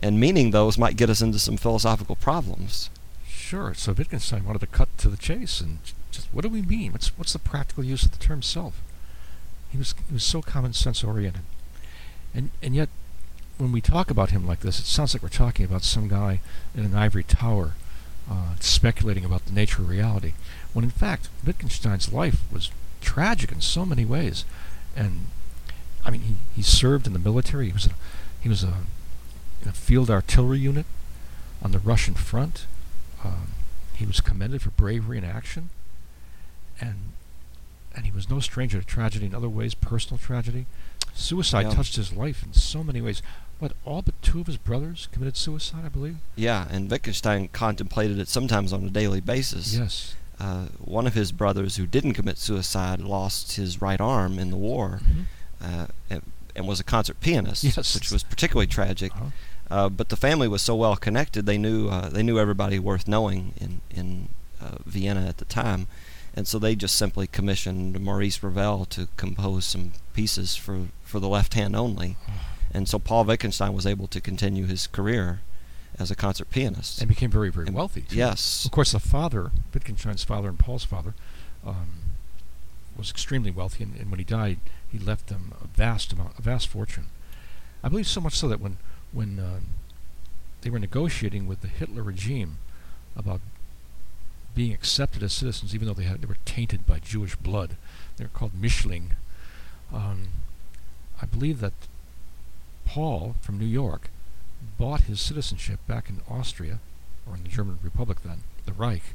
And 0.00 0.20
meaning 0.20 0.50
those 0.50 0.76
might 0.76 0.96
get 0.96 1.08
us 1.08 1.22
into 1.22 1.38
some 1.38 1.56
philosophical 1.56 2.16
problems. 2.16 2.90
Sure. 3.26 3.72
So 3.72 3.92
Wittgenstein 3.92 4.44
wanted 4.44 4.60
to 4.60 4.66
cut 4.66 4.96
to 4.98 5.08
the 5.08 5.16
chase 5.16 5.60
and 5.60 5.78
just 6.10 6.28
what 6.32 6.42
do 6.42 6.48
we 6.48 6.62
mean? 6.62 6.92
What's 6.92 7.16
what's 7.18 7.32
the 7.32 7.38
practical 7.38 7.84
use 7.84 8.04
of 8.04 8.12
the 8.12 8.18
term 8.18 8.42
self? 8.42 8.80
He 9.70 9.78
was 9.78 9.94
he 10.06 10.12
was 10.12 10.24
so 10.24 10.42
common 10.42 10.72
sense 10.72 11.02
oriented, 11.02 11.42
and 12.34 12.50
and 12.62 12.74
yet 12.74 12.88
when 13.58 13.72
we 13.72 13.80
talk 13.80 14.10
about 14.10 14.30
him 14.30 14.46
like 14.46 14.60
this, 14.60 14.78
it 14.78 14.86
sounds 14.86 15.14
like 15.14 15.22
we're 15.22 15.28
talking 15.28 15.64
about 15.64 15.82
some 15.82 16.08
guy 16.08 16.40
in 16.74 16.84
an 16.84 16.94
ivory 16.94 17.24
tower, 17.24 17.74
uh, 18.30 18.54
speculating 18.60 19.24
about 19.24 19.46
the 19.46 19.52
nature 19.52 19.82
of 19.82 19.88
reality. 19.88 20.34
When 20.74 20.84
in 20.84 20.90
fact 20.90 21.28
Wittgenstein's 21.46 22.12
life 22.12 22.42
was 22.52 22.70
tragic 23.00 23.50
in 23.52 23.60
so 23.62 23.86
many 23.86 24.04
ways, 24.04 24.44
and 24.94 25.26
I 26.04 26.10
mean 26.10 26.20
he, 26.22 26.36
he 26.56 26.62
served 26.62 27.06
in 27.06 27.12
the 27.14 27.18
military. 27.18 27.66
He 27.66 27.72
was 27.72 27.86
a, 27.86 27.90
he 28.40 28.48
was 28.48 28.62
a 28.62 28.74
in 29.62 29.68
a 29.68 29.72
field 29.72 30.10
artillery 30.10 30.58
unit 30.58 30.84
on 31.62 31.72
the 31.72 31.78
Russian 31.78 32.14
front. 32.14 32.66
Um, 33.24 33.48
he 33.94 34.04
was 34.04 34.20
commended 34.20 34.60
for 34.60 34.70
bravery 34.70 35.16
in 35.16 35.24
action, 35.24 35.70
and 36.80 37.12
and 37.94 38.04
he 38.04 38.10
was 38.12 38.28
no 38.28 38.40
stranger 38.40 38.80
to 38.80 38.86
tragedy 38.86 39.26
in 39.26 39.34
other 39.34 39.48
ways, 39.48 39.74
personal 39.74 40.18
tragedy. 40.18 40.66
Suicide 41.14 41.66
Yeah. 41.66 41.74
touched 41.74 41.94
his 41.94 42.12
life 42.12 42.42
in 42.42 42.52
so 42.52 42.82
many 42.82 43.00
ways. 43.00 43.22
What 43.60 43.72
all 43.84 44.02
but 44.02 44.20
two 44.20 44.40
of 44.40 44.48
his 44.48 44.56
brothers 44.56 45.06
committed 45.12 45.36
suicide, 45.36 45.84
I 45.86 45.88
believe. 45.88 46.16
Yeah, 46.34 46.66
and 46.68 46.90
Wittgenstein 46.90 47.48
contemplated 47.52 48.18
it 48.18 48.26
sometimes 48.26 48.72
on 48.72 48.84
a 48.84 48.90
daily 48.90 49.20
basis. 49.20 49.76
Yes. 49.76 50.16
Uh, 50.40 50.66
one 50.78 51.06
of 51.06 51.14
his 51.14 51.30
brothers 51.32 51.76
who 51.76 51.86
didn't 51.86 52.14
commit 52.14 52.38
suicide 52.38 53.00
lost 53.00 53.52
his 53.56 53.80
right 53.80 54.00
arm 54.00 54.38
in 54.38 54.50
the 54.50 54.56
war 54.56 55.00
Mhm. 55.02 55.24
uh, 55.60 55.86
and, 56.10 56.22
and 56.56 56.66
was 56.66 56.80
a 56.80 56.84
concert 56.84 57.20
pianist, 57.20 57.62
Yes. 57.64 57.94
which 57.94 58.10
was 58.10 58.22
particularly 58.24 58.66
tragic. 58.66 59.12
Uh-huh. 59.14 59.30
Uh, 59.70 59.88
but 59.88 60.08
the 60.08 60.16
family 60.16 60.46
was 60.48 60.60
so 60.60 60.74
well 60.74 60.96
connected; 60.96 61.46
they 61.46 61.56
knew 61.56 61.88
uh, 61.88 62.08
they 62.10 62.22
knew 62.22 62.38
everybody 62.38 62.78
worth 62.78 63.06
knowing 63.08 63.54
in 63.60 63.80
in 63.90 64.28
uh, 64.60 64.76
Vienna 64.84 65.26
at 65.26 65.38
the 65.38 65.44
time, 65.46 65.86
and 66.36 66.46
so 66.46 66.58
they 66.58 66.74
just 66.76 66.96
simply 66.96 67.26
commissioned 67.26 67.98
Maurice 68.00 68.42
Ravel 68.42 68.84
to 68.86 69.08
compose 69.16 69.64
some 69.64 69.92
pieces 70.14 70.54
for 70.56 70.88
for 71.04 71.18
the 71.20 71.28
left 71.28 71.54
hand 71.54 71.74
only, 71.74 72.16
and 72.74 72.88
so 72.88 72.98
Paul 72.98 73.24
Wittgenstein 73.24 73.72
was 73.72 73.86
able 73.86 74.06
to 74.08 74.20
continue 74.20 74.66
his 74.66 74.86
career 74.86 75.40
as 75.98 76.10
a 76.10 76.16
concert 76.16 76.50
pianist. 76.50 77.00
And 77.00 77.08
became 77.08 77.30
very, 77.30 77.50
very 77.50 77.66
And- 77.66 77.74
wealthy. 77.76 78.02
Too. 78.02 78.16
Yes. 78.16 78.64
Of 78.64 78.70
course, 78.70 78.92
the 78.92 79.00
father, 79.00 79.50
Wittgenstein's 79.72 80.24
father 80.24 80.48
and 80.48 80.58
Paul's 80.58 80.84
father, 80.84 81.14
um, 81.64 82.00
was 82.96 83.10
extremely 83.10 83.50
wealthy, 83.50 83.84
and, 83.84 83.96
and 83.96 84.10
when 84.10 84.18
he 84.18 84.24
died, 84.24 84.58
he 84.90 84.98
left 84.98 85.26
them 85.28 85.52
a 85.62 85.66
vast 85.66 86.12
amount, 86.12 86.38
a 86.38 86.42
vast 86.42 86.68
fortune. 86.68 87.06
I 87.82 87.88
believe 87.88 88.06
so 88.06 88.20
much 88.20 88.34
so 88.34 88.48
that 88.48 88.60
when 88.60 88.78
when 89.12 89.38
uh, 89.38 89.60
they 90.62 90.70
were 90.70 90.78
negotiating 90.78 91.46
with 91.46 91.60
the 91.60 91.68
Hitler 91.68 92.02
regime 92.02 92.58
about 93.16 93.40
being 94.54 94.72
accepted 94.72 95.22
as 95.22 95.32
citizens, 95.32 95.74
even 95.74 95.86
though 95.86 95.94
they 95.94 96.04
had 96.04 96.22
they 96.22 96.26
were 96.26 96.36
tainted 96.44 96.86
by 96.86 96.98
Jewish 97.00 97.36
blood, 97.36 97.76
they 98.16 98.24
were 98.24 98.30
called 98.30 98.52
Mischling. 98.60 99.10
Um, 99.92 100.28
I 101.20 101.26
believe 101.26 101.60
that 101.60 101.72
Paul 102.86 103.34
from 103.40 103.58
New 103.58 103.66
York 103.66 104.08
bought 104.78 105.02
his 105.02 105.20
citizenship 105.20 105.80
back 105.86 106.08
in 106.08 106.20
Austria, 106.28 106.78
or 107.28 107.36
in 107.36 107.42
the 107.42 107.48
German 107.48 107.78
Republic 107.82 108.18
then, 108.24 108.42
the 108.66 108.72
Reich, 108.72 109.14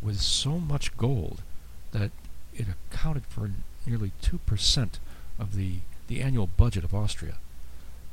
with 0.00 0.20
so 0.20 0.58
much 0.58 0.96
gold 0.96 1.42
that 1.92 2.10
it 2.54 2.66
accounted 2.90 3.24
for 3.28 3.50
nearly 3.86 4.12
2% 4.22 4.88
of 5.38 5.54
the, 5.56 5.76
the 6.08 6.20
annual 6.20 6.46
budget 6.56 6.84
of 6.84 6.94
Austria. 6.94 7.34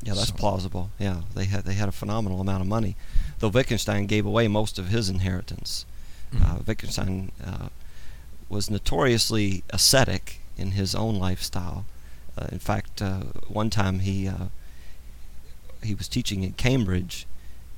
Yeah, 0.02 0.14
that's 0.14 0.30
So- 0.30 0.36
plausible. 0.36 0.92
Yeah, 0.98 1.22
they 1.36 1.46
had 1.46 1.66
they 1.66 1.74
had 1.74 1.90
a 1.90 1.92
phenomenal 1.92 2.40
amount 2.40 2.62
of 2.62 2.68
money, 2.68 2.96
though 3.40 3.50
Wittgenstein 3.50 4.06
gave 4.06 4.26
away 4.26 4.48
most 4.48 4.80
of 4.80 4.88
his 4.88 5.10
inheritance. 5.10 5.86
Uh, 6.42 6.60
Wittgenstein 6.66 7.32
uh, 7.44 7.68
was 8.48 8.70
notoriously 8.70 9.64
ascetic 9.72 10.40
in 10.58 10.72
his 10.72 10.96
own 10.96 11.16
lifestyle. 11.20 11.86
Uh, 12.38 12.46
in 12.52 12.60
fact, 12.60 13.02
uh, 13.02 13.24
one 13.48 13.70
time 13.70 14.00
he 14.00 14.28
uh, 14.28 14.46
he 15.84 15.96
was 15.96 16.08
teaching 16.08 16.44
at 16.46 16.58
Cambridge, 16.58 17.26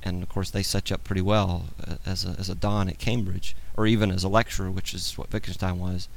and 0.02 0.22
of 0.22 0.28
course 0.28 0.50
they 0.50 0.62
set 0.62 0.90
you 0.90 0.94
up 0.94 1.04
pretty 1.04 1.22
well 1.22 1.66
uh, 1.86 1.96
as 2.04 2.24
a 2.24 2.36
as 2.38 2.48
a 2.48 2.54
don 2.54 2.88
at 2.88 2.98
Cambridge, 2.98 3.54
or 3.76 3.86
even 3.86 4.10
as 4.10 4.24
a 4.24 4.28
lecturer, 4.28 4.70
which 4.70 4.94
is 4.94 5.16
what 5.18 5.32
Wittgenstein 5.32 5.78
was. 5.78 6.08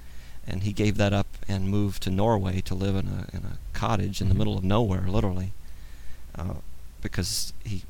And 0.47 0.61
he 0.63 0.73
gave 0.73 0.97
that 0.97 1.11
up 1.13 1.27
and 1.47 1.69
moved 1.69 2.03
to 2.03 2.11
Norway 2.11 2.61
to 2.61 2.75
live 2.75 2.95
in 2.95 3.07
a 3.07 3.27
in 3.35 3.43
a 3.45 3.57
cottage 3.73 4.21
in 4.21 4.29
the 4.29 4.35
Mhm. 4.35 4.37
middle 4.39 4.57
of 4.57 4.63
nowhere, 4.63 5.07
literally, 5.07 5.53
uh, 6.35 6.55
because 7.01 7.53
he 7.63 7.83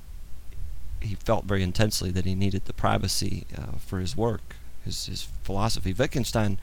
he 1.01 1.15
felt 1.15 1.45
very 1.45 1.61
intensely 1.61 2.09
that 2.11 2.25
he 2.25 2.33
needed 2.33 2.65
the 2.65 2.73
privacy 2.73 3.45
uh, 3.55 3.77
for 3.77 3.99
his 3.99 4.15
work, 4.15 4.55
his 4.83 5.05
his 5.07 5.27
philosophy. 5.43 5.93
Wittgenstein 5.93 6.57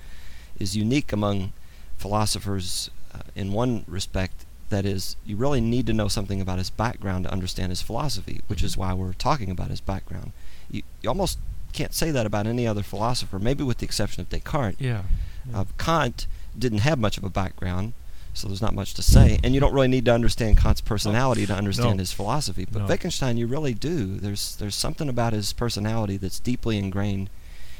is 0.58 0.76
unique 0.76 1.12
among 1.12 1.52
philosophers 1.98 2.90
uh, 3.14 3.20
in 3.34 3.52
one 3.52 3.84
respect. 3.86 4.44
That 4.73 4.87
is, 4.87 5.17
you 5.26 5.37
really 5.37 5.61
need 5.61 5.87
to 5.88 5.93
know 5.93 6.09
something 6.09 6.41
about 6.41 6.57
his 6.57 6.71
background 6.71 7.25
to 7.26 7.31
understand 7.33 7.71
his 7.71 7.83
philosophy, 7.83 8.41
which 8.47 8.62
is 8.62 8.75
Mhm. 8.75 8.79
why 8.79 8.95
we're 8.95 9.12
talking 9.12 9.50
about 9.50 9.69
his 9.69 9.81
background. 9.83 10.33
You, 10.71 10.83
you 11.02 11.09
almost 11.11 11.38
can't 11.75 11.93
say 11.95 12.11
that 12.11 12.25
about 12.26 12.47
any 12.47 12.67
other 12.67 12.83
philosopher, 12.83 13.38
maybe 13.38 13.62
with 13.62 13.79
the 13.79 13.85
exception 13.85 14.23
of 14.23 14.31
Descartes. 14.31 14.81
Yeah. 14.81 15.02
yeah. 15.50 15.61
Uh, 15.61 15.64
Kant 15.79 16.26
didn't 16.59 16.79
have 16.88 16.99
much 16.99 17.19
of 17.19 17.25
a 17.25 17.29
background, 17.31 17.93
so 18.33 18.49
there's 18.49 18.62
not 18.62 18.75
much 18.75 18.95
to 18.95 19.02
say. 19.02 19.38
And 19.45 19.52
you 19.55 19.61
don't 19.61 19.75
really 19.75 19.88
need 19.88 20.07
to 20.07 20.14
understand 20.14 20.57
Kant's 20.57 20.81
personality 20.81 21.45
to 21.47 21.55
understand 21.55 21.97
No. 21.99 22.02
his 22.02 22.12
philosophy. 22.12 22.67
But 22.71 22.83
No. 22.83 22.88
Wittgenstein, 22.88 23.37
you 23.37 23.47
really 23.47 23.75
do. 23.75 24.17
There's 24.19 24.57
there's 24.57 24.75
something 24.75 25.09
about 25.11 25.35
his 25.35 25.52
personality 25.52 26.17
that's 26.17 26.41
deeply 26.41 26.79
ingrained 26.79 27.29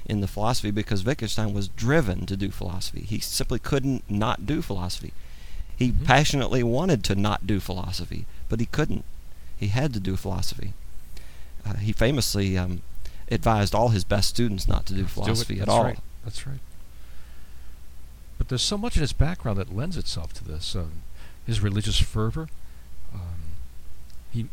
in 0.05 0.21
the 0.21 0.29
philosophy 0.29 0.71
because 0.71 1.05
Wittgenstein 1.05 1.55
was 1.55 1.69
driven 1.69 2.27
to 2.27 2.37
do 2.37 2.51
philosophy. 2.51 3.07
He 3.09 3.19
simply 3.19 3.59
couldn't 3.59 4.03
not 4.11 4.45
do 4.47 4.61
philosophy. 4.61 5.13
He 5.76 5.91
Mhm. 5.93 6.05
passionately 6.05 6.62
wanted 6.62 7.02
to 7.05 7.14
not 7.14 7.47
do 7.47 7.59
philosophy, 7.61 8.26
but 8.49 8.61
he 8.61 8.67
couldn't. 8.67 9.05
He 9.59 9.69
had 9.69 9.93
to 9.95 10.00
do 10.00 10.17
philosophy. 10.17 10.75
Uh, 11.64 11.75
he 11.75 11.93
famously 11.93 12.59
um, 12.59 12.83
advised 13.31 13.75
all 13.75 13.88
his 13.91 14.05
best 14.05 14.29
students 14.29 14.67
not 14.69 14.87
to 14.87 14.95
do 14.95 15.02
Do 15.02 15.07
philosophy 15.09 15.61
at 15.61 15.69
all. 15.69 15.76
That's 15.76 15.79
all. 15.79 15.85
Right. 15.85 15.99
That's 16.25 16.47
right. 16.47 16.61
But 18.38 18.49
there's 18.49 18.62
so 18.62 18.76
much 18.79 18.97
in 18.97 19.02
his 19.02 19.12
background 19.12 19.59
that 19.59 19.75
lends 19.75 19.97
itself 19.97 20.33
to 20.35 20.45
this. 20.45 20.75
Um, 20.75 21.02
his 21.47 21.61
religious 21.61 21.99
fervor. 21.99 22.49
Um, 23.14 23.21
he 24.33 24.47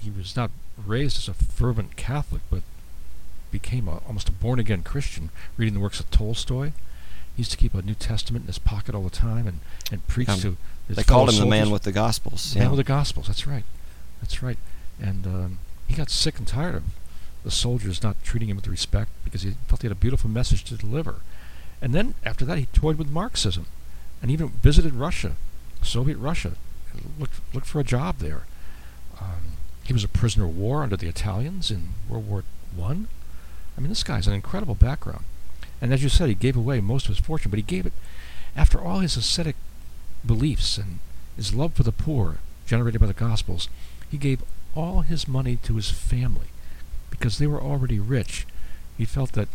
he 0.00 0.10
was 0.10 0.36
not 0.36 0.50
raised 0.84 1.18
as 1.18 1.28
a 1.28 1.34
fervent 1.34 1.96
Catholic, 1.96 2.42
but 2.50 2.62
became 3.50 3.88
a, 3.88 3.96
almost 4.06 4.28
a 4.28 4.32
born 4.32 4.58
again 4.60 4.82
Christian, 4.82 5.30
reading 5.56 5.74
the 5.74 5.80
works 5.80 5.98
of 6.00 6.10
Tolstoy. 6.10 6.72
He 7.36 7.40
used 7.42 7.50
to 7.52 7.58
keep 7.58 7.74
a 7.74 7.82
New 7.82 7.94
Testament 7.94 8.44
in 8.44 8.46
his 8.46 8.58
pocket 8.58 8.94
all 8.94 9.02
the 9.02 9.10
time 9.10 9.46
and, 9.46 9.60
and 9.92 10.06
preach 10.08 10.30
Um, 10.30 10.40
to 10.40 10.56
his 10.88 10.96
They 10.96 11.04
called 11.04 11.28
him 11.28 11.34
fellow 11.34 11.44
the 11.44 11.50
man 11.50 11.70
with 11.70 11.82
the 11.82 11.92
Gospels. 11.92 12.54
Man 12.54 12.64
yeah. 12.64 12.70
with 12.70 12.78
the 12.78 12.84
Gospels. 12.84 13.26
That's 13.26 13.46
right. 13.46 13.64
That's 14.22 14.42
right. 14.42 14.58
And 15.00 15.26
um, 15.26 15.58
he 15.86 15.94
got 15.94 16.10
sick 16.10 16.38
and 16.38 16.46
tired 16.46 16.74
of 16.76 16.84
the 17.44 17.50
soldiers 17.50 18.02
not 18.02 18.16
treating 18.24 18.48
him 18.48 18.56
with 18.56 18.66
respect 18.66 19.10
because 19.22 19.42
he 19.42 19.52
felt 19.68 19.82
he 19.82 19.86
had 19.86 19.92
a 19.92 20.00
beautiful 20.00 20.30
message 20.30 20.64
to 20.64 20.76
deliver. 20.76 21.16
And 21.82 21.94
then 21.94 22.14
after 22.24 22.44
that, 22.46 22.58
he 22.58 22.66
toyed 22.66 22.96
with 22.96 23.10
Marxism, 23.10 23.66
and 24.22 24.30
even 24.30 24.48
visited 24.48 24.94
Russia, 24.94 25.36
Soviet 25.82 26.16
Russia, 26.16 26.52
looked 27.18 27.40
looked 27.52 27.66
for 27.66 27.80
a 27.80 27.84
job 27.84 28.18
there. 28.18 28.46
Um, 29.20 29.58
he 29.84 29.92
was 29.92 30.02
a 30.02 30.08
prisoner 30.08 30.46
of 30.46 30.56
war 30.56 30.82
under 30.82 30.96
the 30.96 31.06
Italians 31.06 31.70
in 31.70 31.90
World 32.08 32.28
War 32.28 32.44
One. 32.74 33.08
I. 33.76 33.80
mean, 33.80 33.90
this 33.90 34.02
guy's 34.02 34.26
an 34.26 34.32
incredible 34.32 34.74
background. 34.74 35.24
And 35.80 35.92
as 35.92 36.02
you 36.02 36.08
said, 36.08 36.28
he 36.28 36.34
gave 36.34 36.56
away 36.56 36.80
most 36.80 37.04
of 37.08 37.14
his 37.16 37.24
fortune, 37.24 37.50
but 37.50 37.58
he 37.58 37.62
gave 37.62 37.86
it 37.86 37.92
after 38.56 38.80
all 38.80 39.00
his 39.00 39.16
ascetic 39.16 39.56
beliefs 40.24 40.78
and 40.78 40.98
his 41.36 41.54
love 41.54 41.74
for 41.74 41.82
the 41.82 41.92
poor 41.92 42.38
generated 42.66 43.00
by 43.00 43.06
the 43.06 43.12
Gospels. 43.12 43.68
He 44.10 44.16
gave 44.16 44.42
all 44.74 45.02
his 45.02 45.28
money 45.28 45.56
to 45.64 45.76
his 45.76 45.90
family 45.90 46.46
because 47.10 47.38
they 47.38 47.46
were 47.46 47.60
already 47.60 47.98
rich. 47.98 48.46
He 48.96 49.04
felt 49.04 49.32
that 49.32 49.48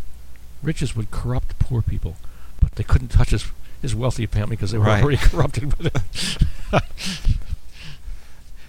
riches 0.62 0.96
would 0.96 1.10
corrupt 1.12 1.58
poor 1.60 1.82
people, 1.82 2.18
but 2.60 2.74
they 2.76 2.84
couldn't 2.84 3.10
touch 3.10 3.30
his 3.32 3.46
his 3.82 3.96
wealthy 3.96 4.28
family 4.28 4.56
because 4.56 4.70
they 4.72 4.78
were 4.78 4.86
Right. 4.86 5.02
already 5.02 5.18
corrupted. 5.22 5.74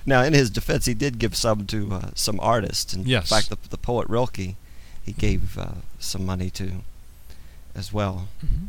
Now, 0.05 0.23
in 0.25 0.33
his 0.33 0.51
defense, 0.51 0.87
he 0.87 0.95
did 0.95 1.19
give 1.21 1.37
some 1.37 1.65
to 1.67 1.93
uh, 1.93 2.11
some 2.15 2.41
artists. 2.41 2.93
In 2.93 3.05
Yes. 3.07 3.29
fact, 3.29 3.51
the, 3.51 3.59
the 3.69 3.79
poet 3.79 4.09
Rilke, 4.09 4.57
he 5.05 5.13
gave 5.17 5.57
uh, 5.57 5.75
some 6.01 6.27
money 6.27 6.51
to 6.51 6.83
as 7.75 7.93
well. 7.93 8.29
Mhm. 8.45 8.69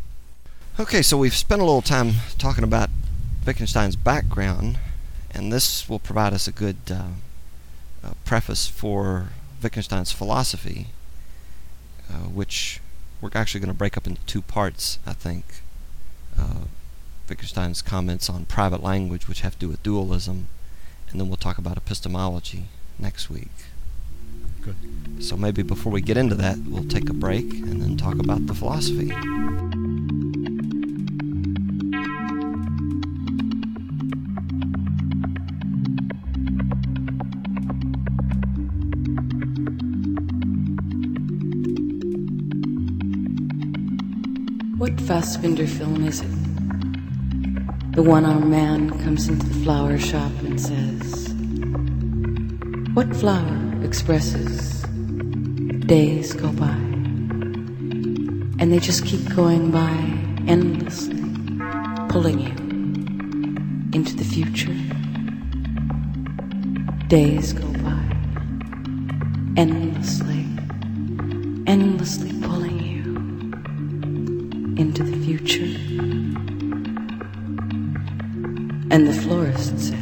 Okay, 0.80 1.02
so 1.02 1.18
we've 1.18 1.36
spent 1.36 1.62
a 1.62 1.66
little 1.66 1.82
time 1.82 2.16
talking 2.38 2.64
about 2.64 2.90
Wittgenstein's 3.46 3.96
background, 3.96 4.80
and 5.32 5.52
this 5.52 5.88
will 5.88 6.00
provide 6.00 6.34
us 6.34 6.48
a 6.48 6.52
good 6.52 6.78
uh, 6.90 7.08
uh, 8.04 8.14
preface 8.26 8.68
for 8.68 9.30
Wittgenstein's 9.62 10.12
philosophy, 10.12 10.88
uh, 12.10 12.28
which 12.30 12.80
we're 13.22 13.30
actually 13.36 13.60
going 13.60 13.72
to 13.72 13.78
break 13.78 13.96
up 13.98 14.08
into 14.08 14.22
two 14.26 14.42
parts, 14.42 15.00
I 15.06 15.14
think. 15.14 15.62
Uh, 16.38 16.66
Wittgenstein's 17.30 17.82
comments 17.82 18.30
on 18.30 18.46
private 18.46 18.82
language, 18.84 19.28
which 19.28 19.42
have 19.42 19.54
to 19.54 19.60
do 19.60 19.70
with 19.70 19.84
dualism, 19.84 20.48
and 21.10 21.20
then 21.20 21.28
we'll 21.28 21.38
talk 21.38 21.58
about 21.58 21.78
epistemology 21.78 22.66
next 23.00 23.30
week. 23.30 23.52
Good. 24.64 24.76
So 25.20 25.36
maybe 25.36 25.62
before 25.62 25.92
we 25.92 26.02
get 26.02 26.16
into 26.16 26.36
that, 26.36 26.58
we'll 26.68 26.86
take 26.86 27.10
a 27.10 27.14
break 27.14 27.52
and 27.54 27.82
then 27.82 27.98
talk 27.98 28.16
about 28.16 28.46
the 28.48 28.54
philosophy. 28.54 29.10
What 44.78 44.96
Fassbinder 44.98 45.68
film 45.68 46.06
is 46.06 46.22
it? 46.22 47.96
The 47.96 48.02
one 48.02 48.26
armed 48.26 48.48
man 48.50 48.90
comes 49.04 49.28
into 49.28 49.46
the 49.46 49.64
flower 49.64 49.98
shop 49.98 50.32
and 50.44 50.60
says, 50.60 51.34
What 52.94 53.14
flower 53.16 53.63
expresses 53.94 54.82
days 55.86 56.34
go 56.34 56.52
by? 56.54 56.80
And 58.58 58.72
they 58.72 58.80
just 58.80 59.06
keep 59.06 59.24
going 59.36 59.70
by 59.70 59.94
endlessly, 60.48 61.22
pulling 62.10 62.40
you 62.40 62.56
into 63.94 64.16
the 64.16 64.24
future. 64.24 64.74
Days 67.08 67.54
go 67.54 67.68
by, 67.84 68.04
endlessly, 69.62 70.44
endlessly 71.68 72.34
pulling 72.42 72.80
you 72.80 73.04
into 74.76 75.04
the 75.04 75.18
future. 75.24 75.72
And 78.90 79.08
the 79.08 79.14
florist 79.14 79.94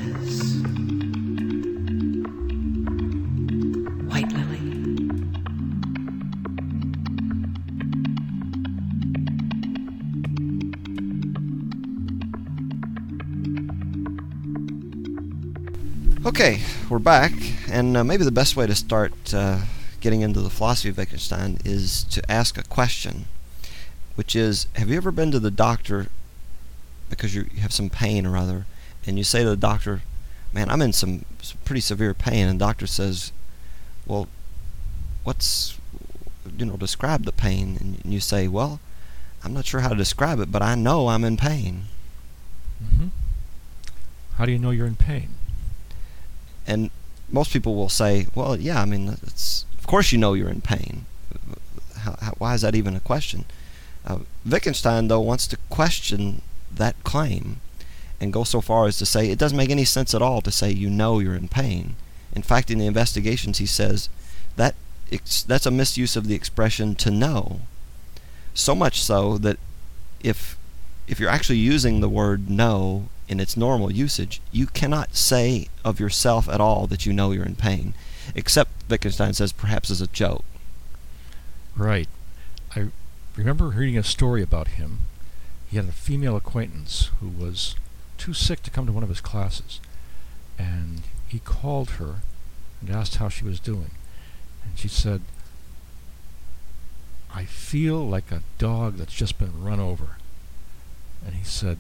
Okay, 16.42 16.60
we're 16.90 16.98
back, 16.98 17.34
and 17.70 17.96
uh, 17.96 18.04
maybe 18.04 18.24
the 18.24 18.32
best 18.32 18.56
way 18.56 18.66
to 18.66 18.74
start 18.74 19.32
uh, 19.32 19.60
getting 20.00 20.22
into 20.22 20.42
the 20.42 20.50
philosophy 20.50 20.90
of 20.90 20.98
Wittgenstein 20.98 21.60
is 21.64 22.04
to 22.06 22.32
ask 22.32 22.58
a 22.58 22.64
question, 22.64 23.26
which 24.16 24.36
is 24.36 24.66
Have 24.74 24.90
you 24.90 24.98
ever 24.98 25.12
been 25.12 25.30
to 25.30 25.40
the 25.40 25.52
doctor 25.52 26.08
because 27.12 27.36
you 27.36 27.46
have 27.60 27.72
some 27.72 27.92
pain 27.92 28.26
or 28.26 28.36
other, 28.36 28.66
and 29.06 29.20
you 29.20 29.24
say 29.24 29.44
to 29.44 29.50
the 29.50 29.56
doctor, 29.56 30.02
Man, 30.52 30.68
I'm 30.72 30.82
in 30.82 30.94
some, 30.94 31.26
some 31.44 31.60
pretty 31.64 31.80
severe 31.80 32.16
pain, 32.16 32.48
and 32.48 32.60
the 32.60 32.66
doctor 32.66 32.88
says, 32.88 33.32
Well, 34.08 34.28
what's, 35.24 35.78
you 36.58 36.66
know, 36.66 36.76
describe 36.76 37.26
the 37.26 37.32
pain? 37.32 38.00
And 38.04 38.12
you 38.12 38.20
say, 38.20 38.48
Well, 38.48 38.80
I'm 39.44 39.54
not 39.54 39.68
sure 39.68 39.82
how 39.82 39.90
to 39.90 39.96
describe 39.96 40.40
it, 40.40 40.52
but 40.52 40.64
I 40.64 40.74
know 40.74 41.10
I'm 41.10 41.24
in 41.24 41.38
pain. 41.38 41.84
Mm-hmm. 42.84 43.08
How 44.38 44.46
do 44.46 44.52
you 44.52 44.58
know 44.58 44.72
you're 44.72 44.88
in 44.88 44.96
pain? 44.96 45.36
And 46.72 46.90
most 47.30 47.52
people 47.52 47.76
will 47.76 47.90
say, 47.90 48.28
"Well, 48.34 48.60
yeah, 48.60 48.82
I 48.82 48.86
mean, 48.86 49.10
of 49.10 49.88
course 49.88 50.12
you 50.12 50.18
know 50.18 50.34
you're 50.34 50.56
in 50.58 50.62
pain. 50.62 51.06
How, 51.98 52.16
how, 52.22 52.34
why 52.38 52.54
is 52.56 52.62
that 52.62 52.76
even 52.76 52.96
a 52.96 53.02
question?" 53.12 53.46
Uh, 54.06 54.20
Wittgenstein 54.46 55.08
though 55.08 55.20
wants 55.20 55.46
to 55.48 55.58
question 55.70 56.42
that 56.72 56.96
claim 57.04 57.60
and 58.20 58.34
go 58.34 58.44
so 58.44 58.62
far 58.62 58.88
as 58.88 58.98
to 58.98 59.06
say 59.06 59.30
it 59.30 59.38
doesn't 59.38 59.58
make 59.58 59.70
any 59.70 59.86
sense 59.86 60.16
at 60.16 60.22
all 60.22 60.42
to 60.42 60.52
say 60.52 60.72
you 60.72 60.90
know 60.90 61.20
you're 61.20 61.36
in 61.36 61.48
pain. 61.48 61.96
In 62.34 62.42
fact, 62.42 62.72
in 62.72 62.80
the 62.80 62.88
investigations, 62.88 63.58
he 63.58 63.66
says 63.66 64.10
that 64.56 64.76
ex- 65.12 65.44
that's 65.44 65.66
a 65.66 65.72
misuse 65.72 66.16
of 66.16 66.28
the 66.28 66.36
expression 66.36 66.96
"to 66.96 67.12
know." 67.12 67.62
So 68.54 68.74
much 68.76 69.04
so 69.04 69.38
that 69.40 69.58
if 70.24 70.58
if 71.08 71.20
you're 71.20 71.36
actually 71.38 71.60
using 71.74 72.00
the 72.00 72.16
word 72.22 72.50
know 72.50 73.10
in 73.32 73.40
its 73.40 73.56
normal 73.56 73.94
usage, 73.94 74.42
you 74.52 74.68
cannot 74.68 75.16
say 75.16 75.70
of 75.86 76.02
yourself 76.02 76.50
at 76.50 76.60
all 76.60 76.86
that 76.88 77.06
you 77.06 77.14
know 77.14 77.32
you're 77.32 77.46
in 77.46 77.56
pain, 77.56 77.94
except 78.36 78.72
Wittgenstein 78.90 79.34
says 79.34 79.54
perhaps 79.54 79.90
as 79.90 80.02
a 80.02 80.08
joke. 80.08 80.44
Right. 81.78 82.10
I 82.76 82.88
remember 83.38 83.70
reading 83.70 83.98
a 83.98 84.04
story 84.04 84.44
about 84.44 84.70
him. 84.70 85.00
He 85.70 85.78
had 85.78 85.88
a 85.88 85.94
female 85.94 86.36
acquaintance 86.36 87.10
who 87.22 87.30
was 87.30 87.76
too 88.18 88.34
sick 88.34 88.62
to 88.64 88.70
come 88.70 88.86
to 88.86 88.92
one 88.92 89.04
of 89.04 89.10
his 89.10 89.22
classes. 89.22 89.80
And 90.60 91.04
he 91.30 91.40
called 91.40 91.92
her 91.92 92.16
and 92.82 92.90
asked 92.90 93.16
how 93.16 93.30
she 93.30 93.46
was 93.46 93.62
doing. 93.62 93.92
And 94.66 94.78
she 94.78 94.90
said, 94.90 95.22
I 97.34 97.46
feel 97.46 98.06
like 98.06 98.30
a 98.30 98.44
dog 98.58 98.98
that's 98.98 99.14
just 99.14 99.40
been 99.40 99.64
run 99.64 99.80
over. 99.80 100.18
And 101.26 101.36
he 101.36 101.46
said, 101.46 101.78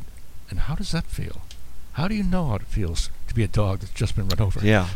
And 0.52 0.60
how 0.60 0.76
does 0.76 0.92
that 0.92 1.06
feel? 1.06 1.42
How 1.94 2.08
do 2.08 2.14
you 2.14 2.24
know 2.24 2.48
how 2.48 2.56
it 2.56 2.64
feels 2.64 3.10
to 3.28 3.34
be 3.34 3.44
a 3.44 3.48
dog 3.48 3.80
that's 3.80 3.94
just 3.94 4.16
been 4.16 4.28
run 4.28 4.40
over? 4.42 4.60
Yeah. 4.64 4.90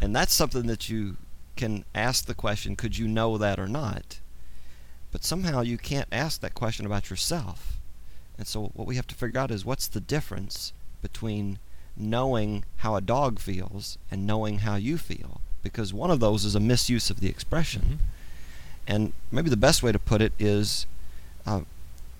And 0.00 0.14
that's 0.16 0.32
something 0.32 0.66
that 0.68 0.88
you 0.88 1.16
can 1.56 1.84
ask 1.94 2.24
the 2.26 2.34
question, 2.34 2.76
could 2.76 2.96
you 2.96 3.06
know 3.06 3.36
that 3.36 3.58
or 3.58 3.66
not? 3.66 4.20
But 5.12 5.24
somehow 5.24 5.60
you 5.60 5.78
can't 5.78 6.08
ask 6.10 6.40
that 6.40 6.54
question 6.54 6.86
about 6.86 7.10
yourself. 7.10 7.78
And 8.38 8.46
so 8.46 8.70
what 8.74 8.86
we 8.86 8.96
have 8.96 9.06
to 9.08 9.14
figure 9.14 9.38
out 9.40 9.50
is 9.50 9.64
what's 9.64 9.86
the 9.86 10.00
difference 10.00 10.72
between 11.02 11.58
knowing 11.96 12.64
how 12.78 12.96
a 12.96 13.00
dog 13.00 13.38
feels 13.38 13.98
and 14.10 14.26
knowing 14.26 14.60
how 14.60 14.76
you 14.76 14.96
feel? 14.98 15.40
Because 15.62 15.92
one 15.92 16.10
of 16.10 16.20
those 16.20 16.44
is 16.44 16.54
a 16.54 16.60
misuse 16.60 17.10
of 17.10 17.20
the 17.20 17.28
expression. 17.28 17.82
Mhm. 17.82 17.98
And 18.86 19.12
maybe 19.30 19.50
the 19.50 19.56
best 19.56 19.82
way 19.82 19.92
to 19.92 19.98
put 19.98 20.20
it 20.20 20.32
is 20.38 20.86
uh, 21.46 21.62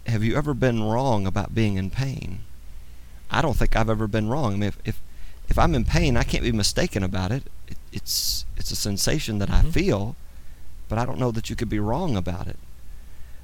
have 0.07 0.23
you 0.23 0.37
ever 0.37 0.55
been 0.55 0.83
wrong 0.83 1.27
about 1.27 1.55
being 1.55 1.77
in 1.77 1.91
pain? 1.91 2.41
I 3.31 3.43
don't 3.43 3.57
think 3.57 3.75
I've 3.77 3.91
ever 3.91 4.07
been 4.07 4.29
wrong. 4.29 4.53
I 4.55 4.57
mean, 4.57 4.69
if, 4.69 4.79
if, 4.85 5.01
if 5.49 5.59
I'm 5.59 5.75
in 5.75 5.85
pain, 5.85 6.17
I 6.17 6.23
can't 6.23 6.43
be 6.45 6.53
mistaken 6.53 7.03
about 7.03 7.33
it. 7.33 7.45
it 7.67 7.77
it's, 7.93 8.45
it's 8.57 8.71
a 8.71 8.77
sensation 8.77 9.39
that 9.39 9.51
I 9.51 9.63
Mhm. 9.63 9.73
feel, 9.73 10.17
but 10.89 10.99
I 10.99 11.05
don't 11.05 11.19
know 11.19 11.31
that 11.31 11.49
you 11.51 11.57
could 11.57 11.69
be 11.69 11.79
wrong 11.79 12.17
about 12.17 12.47
it. 12.47 12.59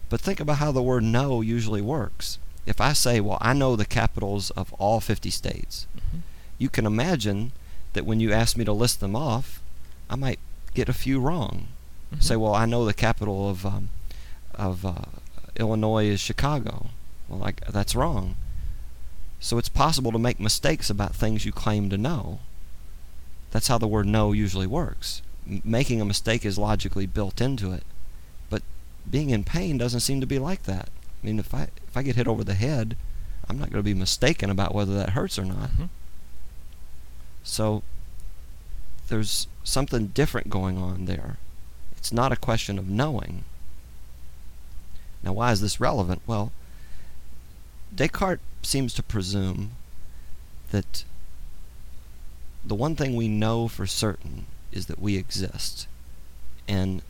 But 0.09 0.21
think 0.21 0.41
about 0.41 0.59
how 0.59 0.73
the 0.73 0.83
word 0.83 1.05
know 1.05 1.41
usually 1.41 1.81
works. 1.83 2.39
If 2.67 2.81
I 2.81 2.93
say, 2.93 3.21
well, 3.21 3.39
I 3.41 3.53
know 3.53 3.75
the 3.77 3.85
capitals 3.87 4.51
of 4.51 4.73
all 4.75 5.01
50 5.01 5.31
states, 5.31 5.87
Mhm. 5.97 6.21
you 6.59 6.69
can 6.69 6.85
imagine 6.87 7.53
that 7.95 8.05
when 8.07 8.21
you 8.21 8.33
ask 8.33 8.57
me 8.57 8.65
to 8.65 8.73
list 8.73 9.01
them 9.01 9.17
off, 9.17 9.61
I 10.09 10.17
might 10.17 10.39
get 10.75 10.89
a 10.89 10.93
few 10.93 11.21
wrong. 11.21 11.69
Mhm. 12.15 12.23
Say, 12.23 12.37
well, 12.37 12.55
I 12.55 12.67
know 12.67 12.85
the 12.85 12.95
capital 12.95 13.49
of 13.49 13.65
um, 13.67 13.89
of 14.55 14.85
uh, 14.85 14.95
Illinois 15.57 16.07
is 16.07 16.21
Chicago. 16.21 16.91
Well, 17.29 17.39
like 17.39 17.65
that's 17.69 17.95
wrong. 17.95 18.35
So 19.41 19.57
it's 19.57 19.71
possible 19.71 20.13
to 20.13 20.19
make 20.19 20.39
mistakes 20.39 20.91
about 20.91 21.15
things 21.15 21.47
you 21.47 21.51
claim 21.53 21.89
to 21.89 21.99
know. 21.99 22.41
That's 23.51 23.69
how 23.69 23.79
the 23.79 23.89
word 23.89 24.07
know 24.07 24.33
usually 24.33 24.67
works. 24.67 25.23
M- 25.49 25.63
making 25.65 26.01
a 26.01 26.05
mistake 26.05 26.45
is 26.45 26.59
logically 26.59 27.07
built 27.07 27.41
into 27.41 27.73
it. 27.73 27.85
But 28.51 28.63
being 29.11 29.31
in 29.31 29.43
pain 29.43 29.79
doesn't 29.79 30.01
seem 30.01 30.21
to 30.21 30.27
be 30.27 30.39
like 30.39 30.65
that. 30.65 30.91
I 31.23 31.27
mean, 31.27 31.39
if 31.39 31.55
I 31.55 31.69
if 31.89 31.97
I 31.97 32.03
get 32.03 32.17
hit 32.17 32.29
over 32.29 32.45
the 32.45 32.55
head, 32.55 32.97
I'm 33.49 33.59
not 33.59 33.71
going 33.71 33.83
to 33.83 33.91
be 33.95 33.95
mistaken 33.95 34.51
about 34.51 34.75
whether 34.75 34.95
that 34.95 35.11
hurts 35.11 35.39
or 35.39 35.45
not. 35.45 35.71
Mhm. 35.71 35.89
So 37.43 37.83
there's 39.09 39.49
something 39.65 40.09
different 40.09 40.51
going 40.51 40.77
on 40.79 41.07
there. 41.07 41.39
It's 41.97 42.13
not 42.13 42.31
a 42.31 42.37
question 42.37 42.79
of 42.79 42.89
knowing. 42.89 43.45
Now, 45.23 45.33
why 45.33 45.51
is 45.53 45.61
this 45.61 45.81
relevant? 45.81 46.23
Well, 46.27 46.53
Descartes 47.95 48.41
seems 48.63 48.95
to 48.95 49.03
presume 49.03 49.73
that 50.71 51.05
the 52.65 52.75
one 52.75 52.95
thing 52.95 53.17
we 53.17 53.29
know 53.29 53.69
for 53.69 53.87
certain 53.87 54.47
is 54.73 54.87
that 54.87 55.01
we 55.01 55.17
exist. 55.17 55.87
And 56.69 57.03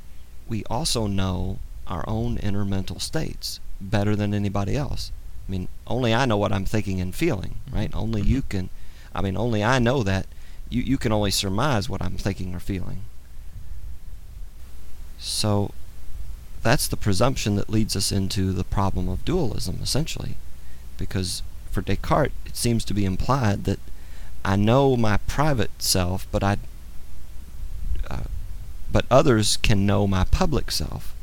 we 0.48 0.64
also 0.64 1.06
know 1.06 1.58
our 1.86 2.04
own 2.08 2.38
inner 2.38 2.64
mental 2.64 3.00
states 3.00 3.60
better 3.80 4.14
than 4.16 4.32
anybody 4.32 4.76
else. 4.76 5.12
I 5.48 5.50
mean, 5.50 5.68
only 5.86 6.14
I 6.14 6.26
know 6.26 6.36
what 6.36 6.52
I'm 6.52 6.64
thinking 6.64 7.00
and 7.00 7.14
feeling, 7.14 7.56
mm-hmm. 7.66 7.76
right? 7.76 7.90
Only 7.94 8.22
you 8.22 8.42
can, 8.42 8.70
I 9.14 9.20
mean, 9.22 9.36
only 9.36 9.64
I 9.64 9.78
know 9.78 10.02
that. 10.02 10.26
You, 10.68 10.82
you 10.82 10.98
can 10.98 11.10
only 11.10 11.32
surmise 11.32 11.88
what 11.88 12.00
I'm 12.00 12.16
thinking 12.16 12.54
or 12.54 12.60
feeling. 12.60 13.02
So 15.18 15.72
that's 16.62 16.86
the 16.86 16.96
presumption 16.96 17.56
that 17.56 17.68
leads 17.68 17.96
us 17.96 18.12
into 18.12 18.52
the 18.52 18.64
problem 18.64 19.08
of 19.08 19.24
dualism, 19.24 19.80
essentially. 19.82 20.36
Because 21.00 21.42
for 21.72 21.80
Descartes, 21.82 22.32
it 22.46 22.56
seems 22.56 22.84
to 22.84 22.94
be 22.94 23.04
implied 23.04 23.64
that 23.64 23.80
I 24.44 24.54
know 24.54 24.96
my 24.96 25.16
private 25.26 25.70
self, 25.82 26.26
but 26.30 26.44
I, 26.44 26.58
uh, 28.08 28.24
but 28.92 29.06
others 29.10 29.56
can 29.56 29.86
know 29.86 30.06
my 30.06 30.24
public 30.24 30.70
self, 30.70 31.14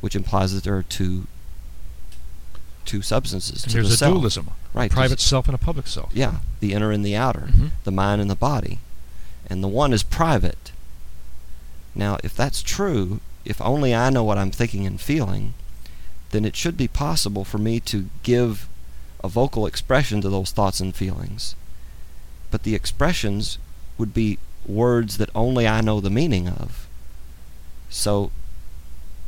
which 0.00 0.14
implies 0.16 0.54
that 0.54 0.64
there 0.64 0.76
are 0.76 0.82
two 0.84 1.26
two 2.84 3.00
substances 3.00 3.62
to 3.62 3.70
there's 3.72 3.88
the 3.88 3.94
a 3.94 3.96
self. 3.96 4.12
dualism. 4.12 4.50
Right, 4.74 4.90
A 4.90 4.94
private 4.94 5.18
self 5.20 5.46
and 5.48 5.54
a 5.54 5.58
public 5.58 5.86
self. 5.86 6.10
Yeah, 6.14 6.40
the 6.60 6.74
inner 6.74 6.90
and 6.92 7.04
the 7.04 7.16
outer, 7.16 7.48
Mhm. 7.50 7.70
the 7.84 7.90
mind 7.90 8.20
and 8.20 8.30
the 8.30 8.34
body. 8.34 8.78
And 9.46 9.64
the 9.64 9.68
one 9.68 9.92
is 9.94 10.02
private. 10.02 10.70
Now, 11.94 12.18
if 12.22 12.34
that's 12.36 12.62
true, 12.62 13.20
if 13.44 13.60
only 13.62 13.94
I 13.94 14.10
know 14.10 14.22
what 14.22 14.36
I'm 14.36 14.50
thinking 14.50 14.86
and 14.86 15.00
feeling, 15.00 15.54
then 16.34 16.44
it 16.44 16.56
should 16.56 16.76
be 16.76 16.88
possible 16.88 17.44
for 17.44 17.58
me 17.58 17.78
to 17.80 18.10
give 18.22 18.68
a 19.22 19.28
vocal 19.28 19.66
expression 19.66 20.20
to 20.20 20.28
those 20.28 20.50
thoughts 20.50 20.80
and 20.80 20.94
feelings. 20.94 21.54
But 22.50 22.64
the 22.64 22.74
expressions 22.74 23.58
would 23.98 24.12
be 24.12 24.38
words 24.66 25.18
that 25.18 25.30
only 25.34 25.68
I 25.68 25.80
know 25.80 26.00
the 26.00 26.10
meaning 26.10 26.48
of. 26.48 26.88
So 27.88 28.30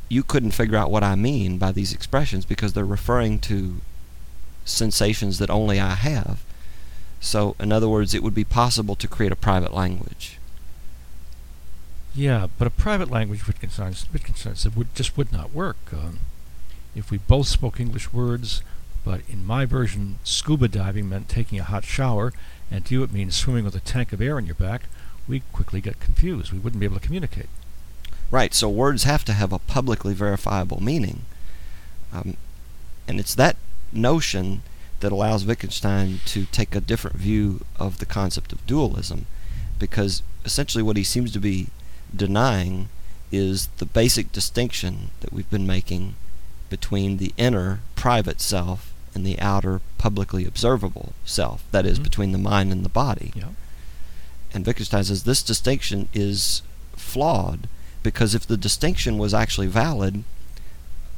you 0.09 0.23
couldn't 0.23 0.51
figure 0.51 0.77
out 0.77 0.90
what 0.90 1.05
I 1.05 1.14
mean 1.14 1.59
by 1.59 1.73
these 1.73 1.92
expressions 1.92 2.45
because 2.45 2.73
they're 2.73 2.85
referring 2.85 3.38
to 3.40 3.81
sensations 4.64 5.38
that 5.38 5.51
only 5.51 5.81
I 5.81 5.95
have. 5.95 6.42
So, 7.21 7.57
in 7.59 7.73
other 7.73 7.88
words, 7.88 8.14
it 8.14 8.23
would 8.23 8.35
be 8.35 8.45
possible 8.45 8.95
to 8.97 9.09
create 9.09 9.33
a 9.33 9.37
private 9.37 9.73
language. 9.73 10.38
Yeah, 12.14 12.47
but 12.59 12.66
a 12.66 12.71
private 12.71 13.11
language, 13.11 13.47
Wittgenstein, 13.47 13.95
Wittgenstein 14.12 14.55
said, 14.55 14.77
would, 14.77 14.95
just 14.95 15.16
would 15.16 15.33
not 15.33 15.53
work. 15.53 15.77
Um, 15.92 16.21
if 16.97 17.11
we 17.11 17.19
both 17.19 17.47
spoke 17.47 17.79
English 17.79 18.13
words, 18.13 18.63
but 19.05 19.21
in 19.29 19.47
my 19.47 19.67
version, 19.67 20.19
scuba 20.25 20.67
diving 20.67 21.09
meant 21.09 21.29
taking 21.29 21.61
a 21.61 21.65
hot 21.65 21.85
shower, 21.85 22.33
and 22.71 22.85
to 22.87 22.95
you 22.95 23.03
it 23.05 23.13
means 23.13 23.37
swimming 23.37 23.65
with 23.65 23.77
a 23.77 23.81
tank 23.81 24.13
of 24.13 24.21
air 24.21 24.37
on 24.37 24.47
your 24.47 24.55
back, 24.55 24.83
we'd 25.29 25.43
quickly 25.53 25.81
get 25.81 26.01
confused. 26.01 26.53
We 26.53 26.59
wouldn't 26.59 26.81
be 26.81 26.87
able 26.87 26.99
to 26.99 27.07
communicate. 27.07 27.49
Right, 28.31 28.53
so 28.53 28.69
words 28.69 29.05
have 29.05 29.25
to 29.27 29.33
have 29.35 29.53
a 29.53 29.61
publicly 29.61 30.15
verifiable 30.15 30.83
meaning. 30.83 31.27
Um, 32.13 32.37
and 33.07 33.21
it's 33.21 33.35
that 33.37 33.57
notion 33.93 34.63
that 35.01 35.13
allows 35.13 35.45
Wittgenstein 35.45 36.21
to 36.25 36.47
take 36.47 36.75
a 36.75 36.81
different 36.81 37.17
view 37.17 37.65
of 37.79 37.99
the 37.99 38.07
concept 38.07 38.53
of 38.53 38.67
dualism, 38.67 39.27
because 39.79 40.23
essentially 40.45 40.83
what 40.83 40.97
he 40.97 41.05
seems 41.05 41.31
to 41.33 41.39
be 41.39 41.69
denying 42.15 42.89
is 43.31 43.67
the 43.79 43.87
basic 43.87 44.33
distinction 44.33 45.11
that 45.21 45.33
we've 45.33 45.51
been 45.51 45.67
making 45.67 46.15
between 46.77 47.17
the 47.17 47.33
inner 47.39 47.81
private 47.95 48.39
self 48.39 48.93
and 49.15 49.25
the 49.25 49.39
outer 49.41 49.81
publicly 49.97 50.45
observable 50.45 51.15
self, 51.25 51.65
that 51.71 51.87
is, 51.87 51.99
Mhm. 51.99 52.03
between 52.03 52.33
the 52.33 52.47
mind 52.53 52.71
and 52.71 52.85
the 52.85 52.91
body. 53.05 53.33
Yeah. 53.35 53.53
And 54.53 54.67
Wittgenstein 54.67 55.05
says 55.05 55.23
this 55.23 55.43
distinction 55.43 56.09
is 56.12 56.61
flawed 56.95 57.67
because 58.03 58.35
if 58.35 58.47
the 58.47 58.59
distinction 58.59 59.17
was 59.17 59.33
actually 59.33 59.69
valid, 59.69 60.23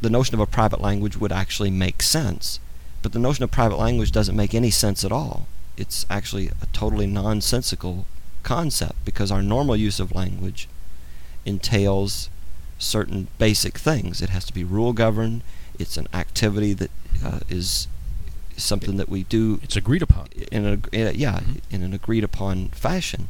the 0.01 0.11
notion 0.11 0.35
of 0.35 0.41
a 0.41 0.47
private 0.47 0.81
language 0.81 1.17
would 1.17 1.33
actually 1.33 1.73
make 1.73 2.03
sense. 2.03 2.61
But 3.03 3.13
the 3.13 3.19
notion 3.19 3.43
of 3.43 3.51
private 3.51 3.79
language 3.79 4.13
doesn't 4.13 4.37
make 4.37 4.55
any 4.55 4.71
sense 4.71 5.05
at 5.05 5.11
all. 5.11 5.49
It's 5.77 6.07
actually 6.09 6.49
a 6.63 6.67
totally 6.73 7.07
nonsensical 7.07 8.07
concept 8.45 9.05
because 9.05 9.33
our 9.33 9.43
normal 9.43 9.77
use 9.77 9.99
of 9.99 10.15
language 10.15 10.69
entails 11.45 12.29
certain 12.79 13.29
basic 13.39 13.77
things. 13.79 14.23
It 14.23 14.31
has 14.31 14.45
to 14.47 14.55
be 14.55 14.65
rule 14.65 14.93
governed. 14.93 15.43
It's 15.79 15.97
an 15.97 16.09
activity 16.15 16.73
that 16.75 16.91
uh, 17.25 17.41
is 17.49 17.89
something 18.57 18.97
that 18.97 19.09
we 19.09 19.25
do 19.25 19.61
It's 19.63 19.77
agreed 19.77 20.03
upon. 20.03 20.29
in 20.51 20.65
a 20.67 20.73
in 20.97 21.07
a- 21.09 21.13
yeah 21.13 21.41
Mhm. 21.41 21.61
in 21.71 21.83
an 21.83 21.93
agreed 21.95 22.25
upon 22.25 22.69
fashion, 22.71 23.29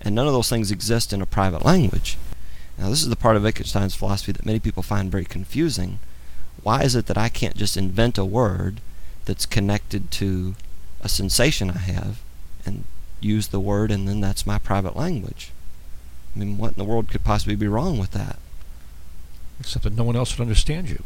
and 0.00 0.14
none 0.14 0.26
of 0.26 0.32
those 0.34 0.48
things 0.50 0.70
exist 0.70 1.12
in 1.12 1.22
a 1.22 1.26
private 1.26 1.64
language. 1.64 2.16
Now, 2.78 2.90
this 2.90 3.02
is 3.02 3.08
the 3.08 3.16
part 3.16 3.36
of 3.36 3.42
Wittgenstein's 3.42 3.94
philosophy 3.94 4.32
that 4.32 4.44
many 4.44 4.58
people 4.60 4.82
find 4.82 5.10
very 5.10 5.24
confusing. 5.24 5.98
Why 6.62 6.82
is 6.82 6.94
it 6.94 7.06
that 7.06 7.16
I 7.16 7.30
can't 7.30 7.56
just 7.56 7.76
invent 7.76 8.18
a 8.18 8.24
word 8.24 8.80
that's 9.24 9.46
connected 9.46 10.10
to 10.12 10.54
a 11.00 11.08
sensation 11.08 11.70
I 11.70 11.78
have 11.78 12.18
and 12.66 12.84
use 13.20 13.48
the 13.48 13.60
word, 13.60 13.90
and 13.90 14.06
then 14.06 14.20
that's 14.20 14.46
my 14.46 14.58
private 14.58 14.94
language? 14.96 15.52
I 16.34 16.38
mean, 16.38 16.58
what 16.58 16.72
in 16.72 16.78
the 16.78 16.84
world 16.84 17.08
could 17.08 17.24
possibly 17.24 17.56
be 17.56 17.66
wrong 17.68 17.96
with 17.98 18.10
that? 18.10 18.38
Except 19.60 19.84
that 19.84 19.96
no 19.96 20.04
one 20.04 20.16
else 20.16 20.36
would 20.36 20.42
understand 20.42 20.88
you. 20.90 21.02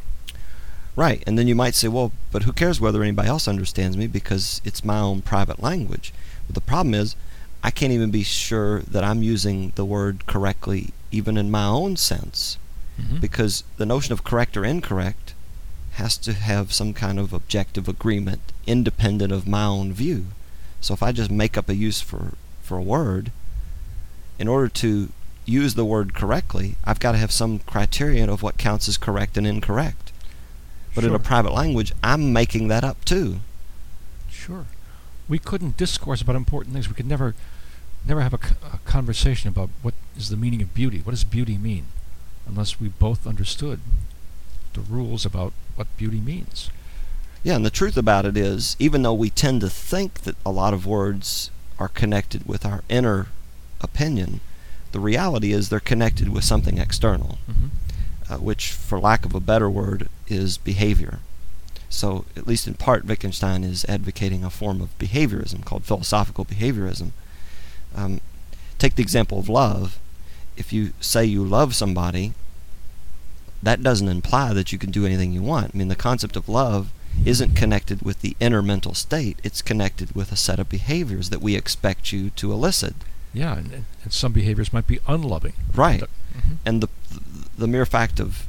Right, 0.97 1.23
and 1.27 1.39
then 1.39 1.47
you 1.47 1.55
might 1.55 1.75
say, 1.75 1.89
well, 1.89 2.13
but 2.33 2.43
who 2.43 2.53
cares 2.53 2.81
whether 2.81 3.03
anybody 3.03 3.29
else 3.29 3.47
understands 3.47 3.97
me 3.97 4.07
because 4.07 4.61
it's 4.65 4.85
my 4.85 4.99
own 4.99 5.23
private 5.23 5.63
language. 5.63 6.13
But 6.47 6.55
the 6.55 6.61
problem 6.61 6.95
is, 6.95 7.15
I 7.63 7.71
can't 7.71 7.93
even 7.93 8.11
be 8.11 8.23
sure 8.25 8.81
that 8.81 9.05
I'm 9.05 9.23
using 9.23 9.73
the 9.77 9.85
word 9.85 10.27
correctly, 10.27 10.91
even 11.13 11.37
in 11.37 11.51
my 11.51 11.65
own 11.65 11.97
sense, 11.97 12.59
Mhm. 13.01 13.21
because 13.21 13.63
the 13.77 13.87
notion 13.87 14.13
of 14.13 14.25
correct 14.25 14.57
or 14.57 14.65
incorrect 14.65 15.35
has 15.93 16.17
to 16.19 16.33
have 16.33 16.73
some 16.73 16.93
kind 16.93 17.19
of 17.19 17.33
objective 17.33 17.89
agreement 17.89 18.41
independent 18.67 19.33
of 19.33 19.47
my 19.47 19.65
own 19.65 19.93
view. 19.93 20.27
So 20.81 20.95
if 20.95 21.03
I 21.03 21.13
just 21.13 21.31
make 21.31 21.57
up 21.57 21.69
a 21.69 21.75
use 21.75 22.01
for, 22.01 22.35
for 22.63 22.79
a 22.79 22.83
word, 22.83 23.31
in 24.39 24.49
order 24.49 24.69
to 24.69 25.11
use 25.45 25.75
the 25.75 25.85
word 25.85 26.15
correctly, 26.15 26.77
I've 26.85 27.01
got 27.01 27.13
to 27.13 27.19
have 27.19 27.33
some 27.33 27.61
criterion 27.61 28.29
of 28.29 28.43
what 28.43 28.59
counts 28.59 28.89
as 28.89 28.97
correct 28.97 29.37
and 29.37 29.47
incorrect. 29.47 30.13
But 30.95 31.05
in 31.05 31.15
a 31.15 31.19
private 31.19 31.53
language, 31.53 31.93
I'm 32.03 32.33
making 32.33 32.69
that 32.69 32.85
up 32.85 33.05
too. 33.05 33.41
Sure. 34.29 34.67
We 35.29 35.39
couldn't 35.39 35.77
discourse 35.77 36.21
about 36.21 36.37
important 36.37 36.75
things. 36.75 36.89
We 36.89 36.95
could 36.95 37.07
never, 37.07 37.35
never 38.07 38.21
have 38.21 38.35
a, 38.35 38.45
c- 38.45 38.55
a 38.73 38.79
conversation 38.79 39.49
about 39.49 39.71
what 39.83 39.95
is 40.17 40.29
the 40.29 40.37
meaning 40.37 40.63
of 40.63 40.75
beauty. 40.75 40.99
What 40.99 41.13
does 41.13 41.25
beauty 41.25 41.57
mean? 41.57 41.87
Unless 42.47 42.81
we 42.81 42.89
both 42.89 43.27
understood 43.27 43.81
the 44.75 44.81
rules 44.81 45.25
about 45.25 45.53
what 45.77 45.87
beauty 45.97 46.21
means. 46.21 46.71
Yeah, 47.43 47.57
and 47.57 47.65
the 47.65 47.71
truth 47.71 47.97
about 47.97 48.27
it 48.27 48.37
is, 48.37 48.77
even 48.79 49.03
though 49.03 49.15
we 49.15 49.31
tend 49.31 49.61
to 49.63 49.71
think 49.71 50.23
that 50.23 50.37
a 50.45 50.51
lot 50.51 50.75
of 50.75 50.87
words 50.87 51.51
are 51.79 51.89
connected 51.89 52.47
with 52.47 52.67
our 52.67 52.83
inner 52.89 53.29
opinion, 53.81 54.41
the 54.93 55.01
reality 55.01 55.53
is 55.53 55.69
they're 55.69 55.81
connected 55.81 56.29
with 56.29 56.45
something 56.45 56.79
external, 56.79 57.39
Mm-hmm. 57.51 58.33
uh, 58.33 58.39
which, 58.39 58.73
for 58.73 58.99
lack 58.99 59.25
of 59.25 59.35
a 59.35 59.41
better 59.41 59.69
word, 59.71 60.09
is 60.29 60.59
behavior. 60.59 61.21
So, 61.89 62.25
at 62.37 62.47
least 62.47 62.69
in 62.69 62.75
part, 62.75 63.05
Wittgenstein 63.05 63.65
is 63.65 63.85
advocating 63.89 64.45
a 64.45 64.51
form 64.51 64.81
of 64.81 64.97
behaviorism 64.99 65.65
called 65.65 65.85
philosophical 65.85 66.45
behaviorism. 66.45 67.11
Um, 67.97 68.21
take 68.79 68.95
the 68.95 69.03
example 69.03 69.39
of 69.41 69.49
love. 69.49 69.99
If 70.57 70.73
you 70.73 70.93
say 71.01 71.25
you 71.25 71.45
love 71.45 71.75
somebody, 71.75 72.33
that 73.63 73.83
doesn't 73.83 74.09
imply 74.09 74.53
that 74.53 74.73
you 74.73 74.79
can 74.79 74.91
do 74.91 75.05
anything 75.05 75.33
you 75.33 75.43
want. 75.43 75.75
I 75.75 75.79
mean, 75.79 75.89
the 75.89 75.97
concept 75.97 76.37
of 76.37 76.49
love 76.49 76.93
isn't 77.25 77.57
connected 77.57 78.03
with 78.03 78.21
the 78.23 78.37
inner 78.41 78.63
mental 78.63 78.95
state, 78.95 79.39
it's 79.43 79.61
connected 79.63 80.15
with 80.15 80.31
a 80.33 80.37
set 80.37 80.61
of 80.61 80.69
behaviors 80.69 81.31
that 81.31 81.43
we 81.43 81.57
expect 81.57 82.13
you 82.13 82.31
to 82.31 82.53
elicit. 82.53 82.95
Yeah, 83.33 83.57
and, 83.59 83.73
and- 83.73 83.85
some 84.13 84.33
behaviors 84.33 84.73
might 84.73 84.87
be 84.87 84.99
unloving. 85.07 85.53
Right. 85.75 86.01
Mhm. 86.03 86.57
And 86.67 86.83
the, 86.83 86.89
the 87.57 87.67
mere 87.69 87.87
fact 87.87 88.19
of 88.19 88.47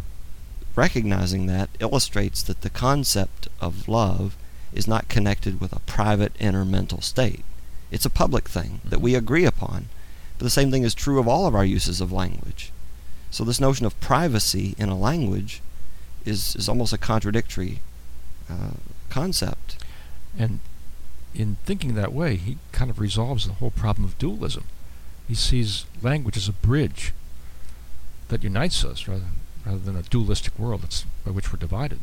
recognizing 0.75 1.45
that 1.47 1.69
illustrates 1.79 2.41
that 2.43 2.61
the 2.61 2.69
concept 2.69 3.47
of 3.59 3.87
love 3.87 4.35
is 4.73 4.87
not 4.87 5.09
connected 5.09 5.59
with 5.59 5.73
a 5.73 5.79
private 5.81 6.33
inner 6.39 6.63
mental 6.63 7.01
state. 7.01 7.43
It's 7.91 8.05
a 8.05 8.09
public 8.09 8.47
thing 8.47 8.79
that 8.85 9.01
we 9.01 9.15
agree 9.15 9.45
upon. 9.45 9.89
But 10.37 10.45
the 10.45 10.49
same 10.49 10.71
thing 10.71 10.83
is 10.83 10.93
true 10.93 11.19
of 11.19 11.27
all 11.27 11.45
of 11.45 11.53
our 11.53 11.65
uses 11.65 11.99
of 11.99 12.11
language. 12.11 12.71
So 13.29 13.43
this 13.43 13.59
notion 13.59 13.85
of 13.85 13.99
privacy 13.99 14.73
in 14.77 14.89
a 14.89 14.97
language 14.97 15.61
is, 16.25 16.55
is 16.55 16.69
almost 16.69 16.93
a 16.93 16.97
contradictory 16.97 17.79
uh, 18.49 18.71
concept. 19.09 19.83
And 20.39 20.61
in 21.33 21.57
thinking 21.65 21.95
that 21.95 22.13
way, 22.13 22.35
he 22.35 22.57
kind 22.71 22.89
of 22.89 22.99
resolves 22.99 23.47
the 23.47 23.53
whole 23.53 23.71
problem 23.71 24.05
of 24.05 24.17
dualism. 24.17 24.65
He 25.27 25.35
sees 25.35 25.85
language 26.01 26.37
as 26.37 26.47
a 26.47 26.53
bridge 26.53 27.13
that 28.27 28.43
unites 28.43 28.83
us 28.83 29.07
rather, 29.07 29.25
rather 29.65 29.79
than 29.79 29.95
a 29.95 30.03
dualistic 30.03 30.57
world 30.57 30.83
that's, 30.83 31.05
by 31.25 31.31
which 31.31 31.51
we're 31.51 31.59
divided. 31.59 31.99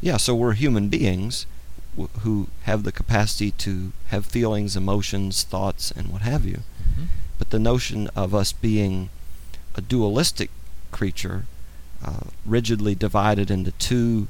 Yeah, 0.00 0.16
so 0.16 0.34
we're 0.34 0.52
human 0.52 0.88
beings 0.88 1.46
w- 1.96 2.08
who 2.20 2.48
have 2.62 2.84
the 2.84 2.92
capacity 2.92 3.50
to 3.52 3.92
have 4.08 4.24
feelings, 4.26 4.76
emotions, 4.76 5.42
thoughts, 5.42 5.90
and 5.90 6.08
what 6.08 6.22
have 6.22 6.44
you. 6.44 6.60
Mm-hmm. 6.80 7.04
But 7.38 7.50
the 7.50 7.58
notion 7.58 8.08
of 8.14 8.34
us 8.34 8.52
being 8.52 9.10
a 9.74 9.80
dualistic 9.80 10.50
creature, 10.92 11.44
uh, 12.04 12.28
rigidly 12.46 12.94
divided 12.94 13.50
into 13.50 13.72
two 13.72 14.28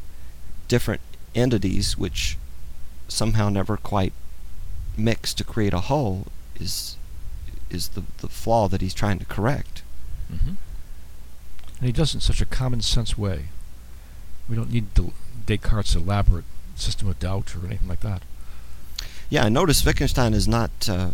different 0.69 1.01
entities 1.35 1.97
which 1.97 2.37
somehow 3.09 3.49
never 3.49 3.77
quite 3.77 4.13
mix 4.97 5.35
to 5.35 5.45
create 5.45 5.75
a 5.75 5.81
whole, 5.81 6.27
is 6.61 6.97
is 7.71 7.89
the, 7.89 8.03
the 8.19 8.29
flaw 8.29 8.69
that 8.69 8.81
he's 8.81 8.95
trying 8.95 9.19
to 9.19 9.25
correct. 9.27 9.83
Mm-hmm. 10.33 10.55
And 11.79 11.87
he 11.87 11.93
does 11.93 12.11
it 12.11 12.17
in 12.17 12.21
such 12.21 12.41
a 12.41 12.47
common 12.47 12.81
sense 12.81 13.19
way. 13.19 13.49
We 14.49 14.57
don't 14.57 14.73
need 14.73 14.95
Del- 14.95 15.13
Descartes' 15.47 15.95
elaborate 15.95 16.47
system 16.75 17.09
of 17.09 17.19
doubt 17.19 17.55
or 17.55 17.67
anything 17.67 17.89
like 17.89 18.01
that. 18.01 18.23
Yeah, 19.29 19.45
I 19.45 19.49
notice 19.49 19.85
Wittgenstein 19.85 20.33
is 20.33 20.49
not 20.49 20.89
uh, 20.89 21.11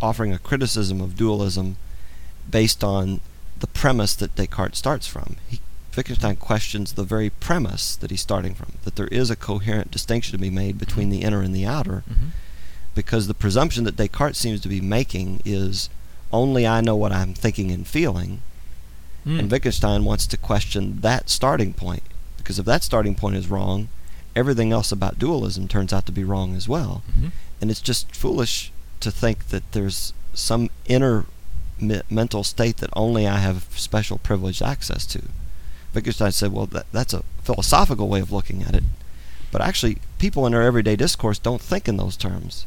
offering 0.00 0.32
a 0.32 0.38
criticism 0.38 1.00
of 1.00 1.16
dualism 1.16 1.76
based 2.50 2.82
on 2.82 3.20
the 3.60 3.66
premise 3.66 4.14
that 4.16 4.34
Descartes 4.34 4.78
starts 4.78 5.06
from. 5.06 5.36
He 5.48 5.60
Wittgenstein 5.96 6.36
questions 6.36 6.92
the 6.92 7.02
very 7.04 7.30
premise 7.30 7.96
that 7.96 8.10
he's 8.10 8.20
starting 8.20 8.54
from, 8.54 8.74
that 8.84 8.96
there 8.96 9.08
is 9.08 9.30
a 9.30 9.36
coherent 9.36 9.90
distinction 9.90 10.32
to 10.32 10.38
be 10.38 10.50
made 10.50 10.78
between 10.78 11.10
the 11.10 11.22
inner 11.22 11.40
and 11.42 11.54
the 11.54 11.66
outer, 11.66 12.04
Mhm. 12.08 12.30
because 12.94 13.26
the 13.26 13.34
presumption 13.34 13.84
that 13.84 13.96
Descartes 13.96 14.38
seems 14.38 14.60
to 14.60 14.68
be 14.68 14.80
making 14.80 15.40
is 15.44 15.88
only 16.32 16.66
I 16.66 16.80
know 16.80 16.94
what 16.96 17.12
I'm 17.12 17.34
thinking 17.34 17.70
and 17.70 17.86
feeling, 17.86 18.42
Mm. 19.26 19.38
and 19.40 19.50
Wittgenstein 19.50 20.04
wants 20.04 20.26
to 20.28 20.36
question 20.36 21.00
that 21.00 21.28
starting 21.28 21.72
point, 21.72 22.02
because 22.36 22.58
if 22.58 22.66
that 22.66 22.84
starting 22.84 23.14
point 23.14 23.36
is 23.36 23.48
wrong, 23.48 23.88
everything 24.36 24.70
else 24.72 24.92
about 24.92 25.18
dualism 25.18 25.66
turns 25.66 25.92
out 25.92 26.06
to 26.06 26.12
be 26.12 26.22
wrong 26.22 26.54
as 26.54 26.68
well. 26.68 27.02
Mhm. 27.18 27.32
And 27.60 27.70
it's 27.70 27.80
just 27.80 28.14
foolish 28.14 28.70
to 29.00 29.10
think 29.10 29.48
that 29.48 29.72
there's 29.72 30.12
some 30.32 30.70
inner 30.86 31.24
me- 31.80 32.02
mental 32.10 32.44
state 32.44 32.76
that 32.78 32.90
only 32.94 33.26
I 33.26 33.38
have 33.38 33.66
special 33.74 34.18
privileged 34.18 34.62
access 34.62 35.04
to. 35.06 35.22
Wittgenstein 35.98 36.32
said, 36.32 36.52
well, 36.52 36.66
that, 36.66 36.86
that's 36.92 37.12
a 37.14 37.24
philosophical 37.42 38.08
way 38.08 38.20
of 38.20 38.32
looking 38.32 38.62
at 38.62 38.74
it. 38.74 38.84
But 39.50 39.62
actually, 39.62 39.98
people 40.18 40.46
in 40.46 40.52
their 40.52 40.62
everyday 40.62 40.96
discourse 40.96 41.38
don't 41.38 41.60
think 41.60 41.88
in 41.88 41.96
those 41.96 42.16
terms. 42.16 42.66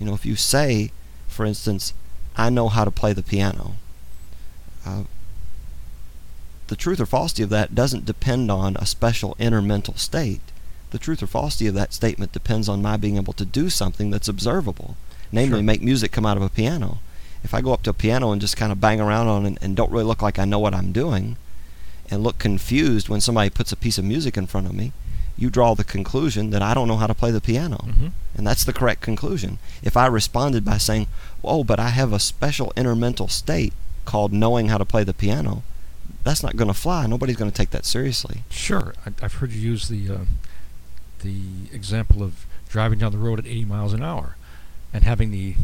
You 0.00 0.06
know, 0.06 0.14
if 0.14 0.24
you 0.26 0.36
say, 0.36 0.90
for 1.26 1.44
instance, 1.44 1.92
I 2.36 2.50
know 2.50 2.68
how 2.68 2.84
to 2.84 2.90
play 2.90 3.12
the 3.12 3.22
piano, 3.22 3.74
uh, 4.86 5.04
the 6.68 6.76
truth 6.76 7.00
or 7.00 7.06
falsity 7.06 7.42
of 7.42 7.50
that 7.50 7.74
doesn't 7.74 8.04
depend 8.04 8.50
on 8.50 8.76
a 8.76 8.86
special 8.86 9.36
inner 9.38 9.62
mental 9.62 9.94
state. 9.96 10.40
The 10.90 10.98
truth 10.98 11.22
or 11.22 11.26
falsity 11.26 11.66
of 11.66 11.74
that 11.74 11.92
statement 11.92 12.32
depends 12.32 12.68
on 12.68 12.82
my 12.82 12.96
being 12.96 13.16
able 13.16 13.32
to 13.34 13.44
do 13.44 13.70
something 13.70 14.10
that's 14.10 14.28
observable, 14.28 14.96
namely 15.32 15.58
Sure. 15.58 15.62
make 15.62 15.82
music 15.82 16.12
come 16.12 16.26
out 16.26 16.36
of 16.36 16.42
a 16.42 16.48
piano. 16.48 16.98
If 17.44 17.54
I 17.54 17.60
go 17.60 17.72
up 17.72 17.82
to 17.84 17.90
a 17.90 17.94
piano 17.94 18.32
and 18.32 18.40
just 18.40 18.56
kind 18.56 18.72
of 18.72 18.80
bang 18.80 19.00
around 19.00 19.28
on 19.28 19.46
it 19.46 19.58
and 19.60 19.76
don't 19.76 19.92
really 19.92 20.04
look 20.04 20.22
like 20.22 20.38
I 20.38 20.44
know 20.44 20.58
what 20.58 20.74
I'm 20.74 20.92
doing, 20.92 21.36
and 22.10 22.22
look 22.22 22.38
confused 22.38 23.08
when 23.08 23.20
somebody 23.20 23.50
puts 23.50 23.72
a 23.72 23.76
piece 23.76 23.98
of 23.98 24.04
music 24.04 24.36
in 24.36 24.46
front 24.46 24.66
of 24.66 24.72
me, 24.74 24.92
you 25.36 25.50
draw 25.50 25.74
the 25.74 25.84
conclusion 25.84 26.50
that 26.50 26.62
I 26.62 26.74
don't 26.74 26.88
know 26.88 26.96
how 26.96 27.06
to 27.06 27.14
play 27.14 27.30
the 27.30 27.40
piano. 27.40 27.84
Mhm. 27.86 28.12
And 28.36 28.46
that's 28.46 28.64
the 28.64 28.72
correct 28.72 29.02
conclusion. 29.02 29.58
If 29.82 29.96
I 29.96 30.06
responded 30.06 30.64
by 30.64 30.78
saying, 30.78 31.06
Oh, 31.44 31.62
but 31.64 31.78
I 31.78 31.90
have 31.90 32.12
a 32.12 32.18
special 32.18 32.72
inner 32.76 32.96
mental 32.96 33.28
state 33.28 33.72
called 34.04 34.32
knowing 34.32 34.68
how 34.68 34.78
to 34.78 34.84
play 34.84 35.04
the 35.04 35.14
piano, 35.14 35.62
that's 36.24 36.42
not 36.42 36.56
going 36.56 36.68
to 36.68 36.74
fly. 36.74 37.06
Nobody's 37.06 37.36
going 37.36 37.50
to 37.50 37.56
take 37.56 37.70
that 37.70 37.84
seriously. 37.86 38.42
Sure, 38.50 38.94
I, 39.06 39.12
I've 39.22 39.34
heard 39.34 39.52
you 39.52 39.60
use 39.60 39.88
the 39.88 40.10
uh, 40.10 40.18
the 41.20 41.40
example 41.72 42.22
of 42.22 42.46
driving 42.68 42.98
down 42.98 43.12
the 43.12 43.18
road 43.18 43.38
at 43.38 43.46
80 43.46 43.64
miles 43.64 43.92
an 43.92 44.02
hour, 44.02 44.36
and 44.92 45.04
having 45.04 45.30
the 45.30 45.54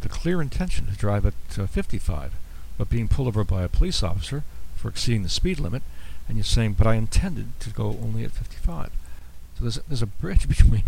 the 0.00 0.08
clear 0.08 0.40
intention 0.42 0.86
to 0.86 0.92
drive 0.96 1.24
at 1.26 1.34
uh, 1.58 1.66
55, 1.66 2.32
but 2.76 2.88
being 2.90 3.08
pulled 3.08 3.28
over 3.28 3.42
by 3.44 3.62
a 3.62 3.68
police 3.68 4.02
officer 4.02 4.42
for 4.84 4.90
exceeding 4.90 5.22
the 5.22 5.30
speed 5.30 5.58
limit, 5.58 5.82
and 6.28 6.36
you're 6.36 6.44
saying, 6.44 6.74
"But 6.74 6.86
I 6.86 6.96
intended 6.96 7.58
to 7.60 7.70
go 7.70 7.98
only 8.02 8.22
at 8.22 8.32
55." 8.32 8.90
So 9.56 9.62
there's 9.62 9.78
a, 9.78 9.82
there's 9.88 10.02
a 10.02 10.06
bridge 10.06 10.46
between 10.54 10.82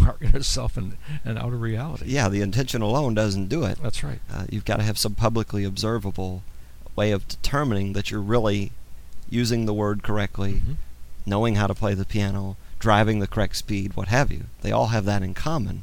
our 0.00 0.16
inner 0.22 0.42
self 0.42 0.78
and, 0.78 0.96
and 1.22 1.38
outer 1.38 1.56
reality. 1.58 2.06
Yeah, 2.08 2.30
the 2.30 2.40
intention 2.40 2.80
alone 2.80 3.12
doesn't 3.14 3.48
do 3.48 3.64
it. 3.64 3.78
that's 3.82 4.02
right. 4.02 4.20
Uh, 4.32 4.46
you've 4.48 4.64
got 4.64 4.78
to 4.78 4.82
have 4.82 4.96
some 4.96 5.14
publicly 5.14 5.62
observable 5.64 6.42
way 6.96 7.10
of 7.10 7.28
determining 7.28 7.92
that 7.92 8.10
you're 8.10 8.20
really 8.22 8.72
using 9.28 9.66
the 9.66 9.74
word 9.74 10.02
correctly, 10.02 10.54
Mhm. 10.66 10.76
knowing 11.26 11.56
how 11.56 11.66
to 11.66 11.74
play 11.74 11.92
the 11.92 12.06
piano, 12.06 12.56
driving 12.78 13.18
the 13.18 13.26
correct 13.26 13.56
speed, 13.56 13.94
what 13.94 14.08
have 14.08 14.30
you. 14.32 14.44
They 14.62 14.72
all 14.72 14.86
have 14.88 15.04
that 15.04 15.22
in 15.22 15.34
common. 15.34 15.82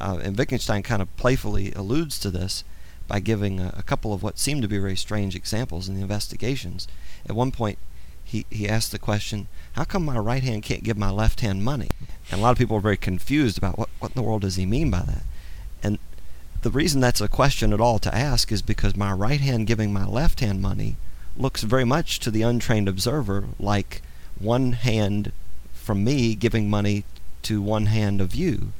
Uh, 0.00 0.18
and 0.22 0.36
Wittgenstein 0.38 0.82
kind 0.82 1.02
of 1.02 1.14
playfully 1.18 1.72
alludes 1.74 2.18
to 2.20 2.30
this 2.30 2.64
by 3.10 3.18
giving 3.18 3.58
a, 3.58 3.74
a 3.76 3.82
couple 3.82 4.14
of 4.14 4.22
what 4.22 4.38
seem 4.38 4.62
to 4.62 4.68
be 4.68 4.78
very 4.78 4.96
strange 4.96 5.34
examples 5.34 5.88
in 5.88 5.96
the 5.96 6.00
investigations. 6.00 6.86
At 7.26 7.34
one 7.34 7.50
point, 7.50 7.76
he, 8.22 8.46
he 8.50 8.68
asked 8.68 8.92
the 8.92 9.00
question, 9.00 9.48
How 9.72 9.82
come 9.82 10.04
my 10.04 10.16
right 10.16 10.44
hand 10.44 10.62
can't 10.62 10.84
give 10.84 10.96
my 10.96 11.10
left 11.10 11.40
hand 11.40 11.64
money? 11.64 11.90
And 12.30 12.40
a 12.40 12.42
lot 12.42 12.52
of 12.52 12.58
people 12.58 12.76
are 12.76 12.80
very 12.80 12.96
confused 12.96 13.58
about 13.58 13.76
what, 13.76 13.88
what 13.98 14.12
in 14.12 14.14
the 14.14 14.22
world 14.22 14.42
does 14.42 14.54
he 14.54 14.64
mean 14.64 14.92
by 14.92 15.00
that? 15.00 15.24
And 15.82 15.98
the 16.62 16.70
reason 16.70 17.00
that's 17.00 17.20
a 17.20 17.26
question 17.26 17.72
at 17.72 17.80
all 17.80 17.98
to 17.98 18.14
ask 18.14 18.52
is 18.52 18.62
because 18.62 18.94
my 18.94 19.10
right 19.12 19.40
hand 19.40 19.66
giving 19.66 19.92
my 19.92 20.06
left 20.06 20.38
hand 20.38 20.62
money 20.62 20.96
looks 21.36 21.64
very 21.64 21.84
much 21.84 22.20
to 22.20 22.30
the 22.30 22.42
untrained 22.42 22.88
observer 22.88 23.46
like 23.58 24.02
one 24.38 24.72
hand 24.72 25.32
from 25.72 26.04
me 26.04 26.36
giving 26.36 26.70
money 26.70 27.04
to 27.42 27.60
one 27.60 27.86
hand 27.86 28.20
of 28.20 28.36
you. 28.36 28.72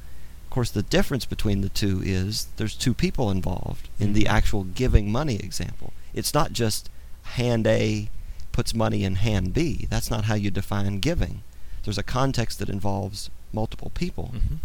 Of 0.51 0.55
course, 0.55 0.71
the 0.73 0.83
difference 0.83 1.27
between 1.27 1.61
the 1.61 1.69
two 1.69 2.03
is 2.05 2.49
there's 2.57 2.75
two 2.75 2.93
people 2.93 3.31
involved 3.31 3.89
in 4.01 4.15
the 4.15 4.25
Mhm. 4.25 4.31
actual 4.31 4.65
giving 4.65 5.13
money 5.13 5.37
example. 5.37 5.93
It's 6.13 6.35
not 6.35 6.53
just 6.53 6.91
hand 7.23 7.69
A 7.69 8.09
puts 8.51 8.75
money 8.75 9.05
in 9.05 9.15
hand 9.15 9.55
B. 9.55 9.87
That's 9.89 10.11
not 10.11 10.25
how 10.25 10.35
you 10.35 10.51
define 10.51 10.99
giving. 10.99 11.43
There's 11.85 11.99
a 11.99 12.03
context 12.03 12.59
that 12.59 12.69
involves 12.69 13.31
multiple 13.53 13.93
people. 13.95 14.35
Mhm. 14.35 14.59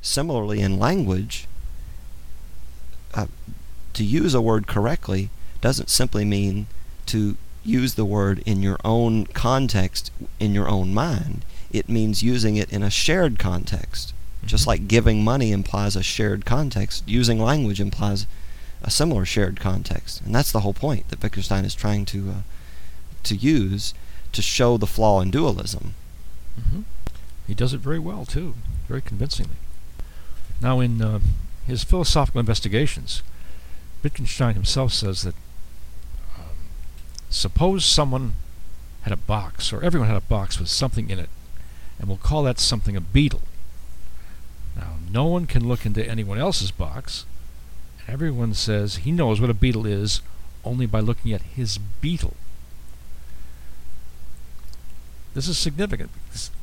Similarly, 0.00 0.60
in 0.62 0.78
language, 0.78 1.46
uh, 3.12 3.26
to 3.92 4.04
use 4.04 4.32
a 4.32 4.40
word 4.40 4.66
correctly 4.66 5.28
doesn't 5.60 5.90
simply 5.90 6.24
mean 6.24 6.66
to 7.12 7.36
use 7.62 7.92
the 7.92 8.06
word 8.06 8.42
in 8.46 8.62
your 8.62 8.78
own 8.86 9.26
context, 9.26 10.10
in 10.40 10.54
your 10.54 10.66
own 10.66 10.94
mind. 10.94 11.44
It 11.70 11.90
means 11.90 12.22
using 12.22 12.56
it 12.56 12.70
in 12.70 12.82
a 12.82 12.88
shared 12.88 13.38
context. 13.38 14.14
Just 14.46 14.66
like 14.66 14.88
giving 14.88 15.24
money 15.24 15.52
implies 15.52 15.96
a 15.96 16.02
shared 16.02 16.44
context, 16.44 17.02
using 17.06 17.38
language 17.40 17.80
implies 17.80 18.26
a 18.82 18.90
similar 18.90 19.24
shared 19.24 19.58
context. 19.60 20.20
And 20.20 20.34
that's 20.34 20.52
the 20.52 20.60
whole 20.60 20.74
point 20.74 21.08
that 21.08 21.22
Wittgenstein 21.22 21.64
is 21.64 21.74
trying 21.74 22.04
to 22.06 22.30
uh, 22.30 22.34
to 23.24 23.34
use 23.34 23.92
to 24.32 24.42
show 24.42 24.76
the 24.76 24.86
flaw 24.86 25.20
in 25.20 25.30
dualism. 25.30 25.94
hmm 26.54 26.82
He 27.46 27.54
does 27.54 27.74
it 27.74 27.80
very 27.80 27.98
well 27.98 28.24
too, 28.24 28.54
very 28.88 29.02
convincingly. 29.02 29.56
Now, 30.60 30.80
in 30.80 31.02
uh, 31.02 31.20
his 31.66 31.84
philosophical 31.84 32.40
investigations, 32.40 33.22
Wittgenstein 34.02 34.54
himself 34.54 34.92
says 34.92 35.22
that 35.22 35.34
um, 36.38 36.56
suppose 37.28 37.84
someone 37.84 38.36
had 39.02 39.12
a 39.12 39.16
box, 39.16 39.72
or 39.72 39.82
everyone 39.82 40.08
had 40.08 40.16
a 40.16 40.20
box 40.20 40.58
with 40.58 40.68
something 40.68 41.10
in 41.10 41.18
it, 41.18 41.28
and 41.98 42.08
we'll 42.08 42.16
call 42.16 42.42
that 42.44 42.58
something 42.58 42.96
a 42.96 43.00
beetle. 43.00 43.42
Now, 44.76 44.96
no 45.10 45.24
one 45.24 45.46
can 45.46 45.66
look 45.66 45.86
into 45.86 46.06
anyone 46.06 46.38
else's 46.38 46.70
box, 46.70 47.24
and 48.00 48.10
everyone 48.10 48.54
says 48.54 48.96
he 48.96 49.12
knows 49.12 49.40
what 49.40 49.50
a 49.50 49.54
beetle 49.54 49.86
is 49.86 50.20
only 50.64 50.86
by 50.86 51.00
looking 51.00 51.32
at 51.32 51.42
his 51.42 51.78
beetle. 51.78 52.34
This 55.34 55.48
is 55.48 55.58
significant 55.58 56.10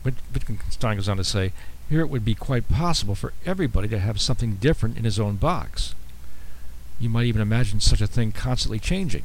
Wittgenstein 0.04 0.97
goes 0.97 1.10
on 1.10 1.17
to 1.17 1.23
say, 1.23 1.54
here 1.89 2.02
it 2.02 2.10
would 2.10 2.26
be 2.26 2.36
quite 2.36 2.69
possible 2.69 3.15
for 3.15 3.34
everybody 3.45 3.88
to 3.88 3.99
have 3.99 4.19
something 4.19 4.56
different 4.56 4.97
in 4.97 5.04
his 5.04 5.19
own 5.19 5.36
box. 5.36 5.95
You 6.99 7.10
might 7.10 7.26
even 7.26 7.41
imagine 7.41 7.80
such 7.80 8.02
a 8.02 8.08
thing 8.08 8.32
constantly 8.32 8.80
changing. 8.80 9.23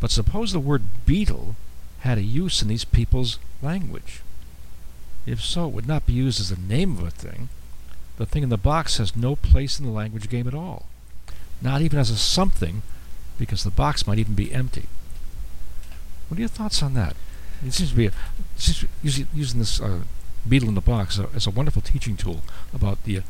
But 0.00 0.10
suppose 0.10 0.52
the 0.52 0.60
word 0.60 0.82
beetle 1.06 1.56
had 2.00 2.18
a 2.18 2.22
use 2.22 2.62
in 2.62 2.68
these 2.68 2.84
people's 2.84 3.38
language. 3.62 4.22
If 5.24 5.40
so, 5.40 5.68
it 5.68 5.74
would 5.74 5.86
not 5.86 6.06
be 6.06 6.12
used 6.12 6.40
as 6.40 6.50
the 6.50 6.56
name 6.56 6.98
of 6.98 7.04
a 7.04 7.10
thing. 7.10 7.48
The 8.22 8.26
thing 8.26 8.44
in 8.44 8.50
the 8.50 8.56
box 8.56 8.98
has 8.98 9.16
no 9.16 9.34
place 9.34 9.80
in 9.80 9.84
the 9.84 9.90
language 9.90 10.28
game 10.28 10.46
at 10.46 10.54
all. 10.54 10.86
Not 11.60 11.80
even 11.80 11.98
as 11.98 12.08
a 12.08 12.16
something, 12.16 12.82
because 13.36 13.64
the 13.64 13.70
box 13.72 14.06
might 14.06 14.20
even 14.20 14.34
be 14.34 14.54
empty. 14.54 14.86
What 16.28 16.38
are 16.38 16.42
your 16.42 16.48
thoughts 16.48 16.84
on 16.84 16.94
that? 16.94 17.16
It 17.66 17.72
seems 17.72 17.90
to 17.90 17.96
be 17.96 18.06
a, 18.06 18.12
seems 18.54 18.78
to 18.78 18.86
be 18.86 19.26
using, 19.34 19.58
this 19.58 19.80
uh, 19.80 20.02
beetle 20.48 20.68
in 20.68 20.76
the 20.76 20.80
box 20.80 21.18
as 21.18 21.24
a, 21.24 21.28
as 21.34 21.46
a 21.48 21.50
wonderful 21.50 21.82
teaching 21.82 22.16
tool 22.16 22.42
about 22.72 23.02
the 23.02 23.18
uh, 23.18 23.22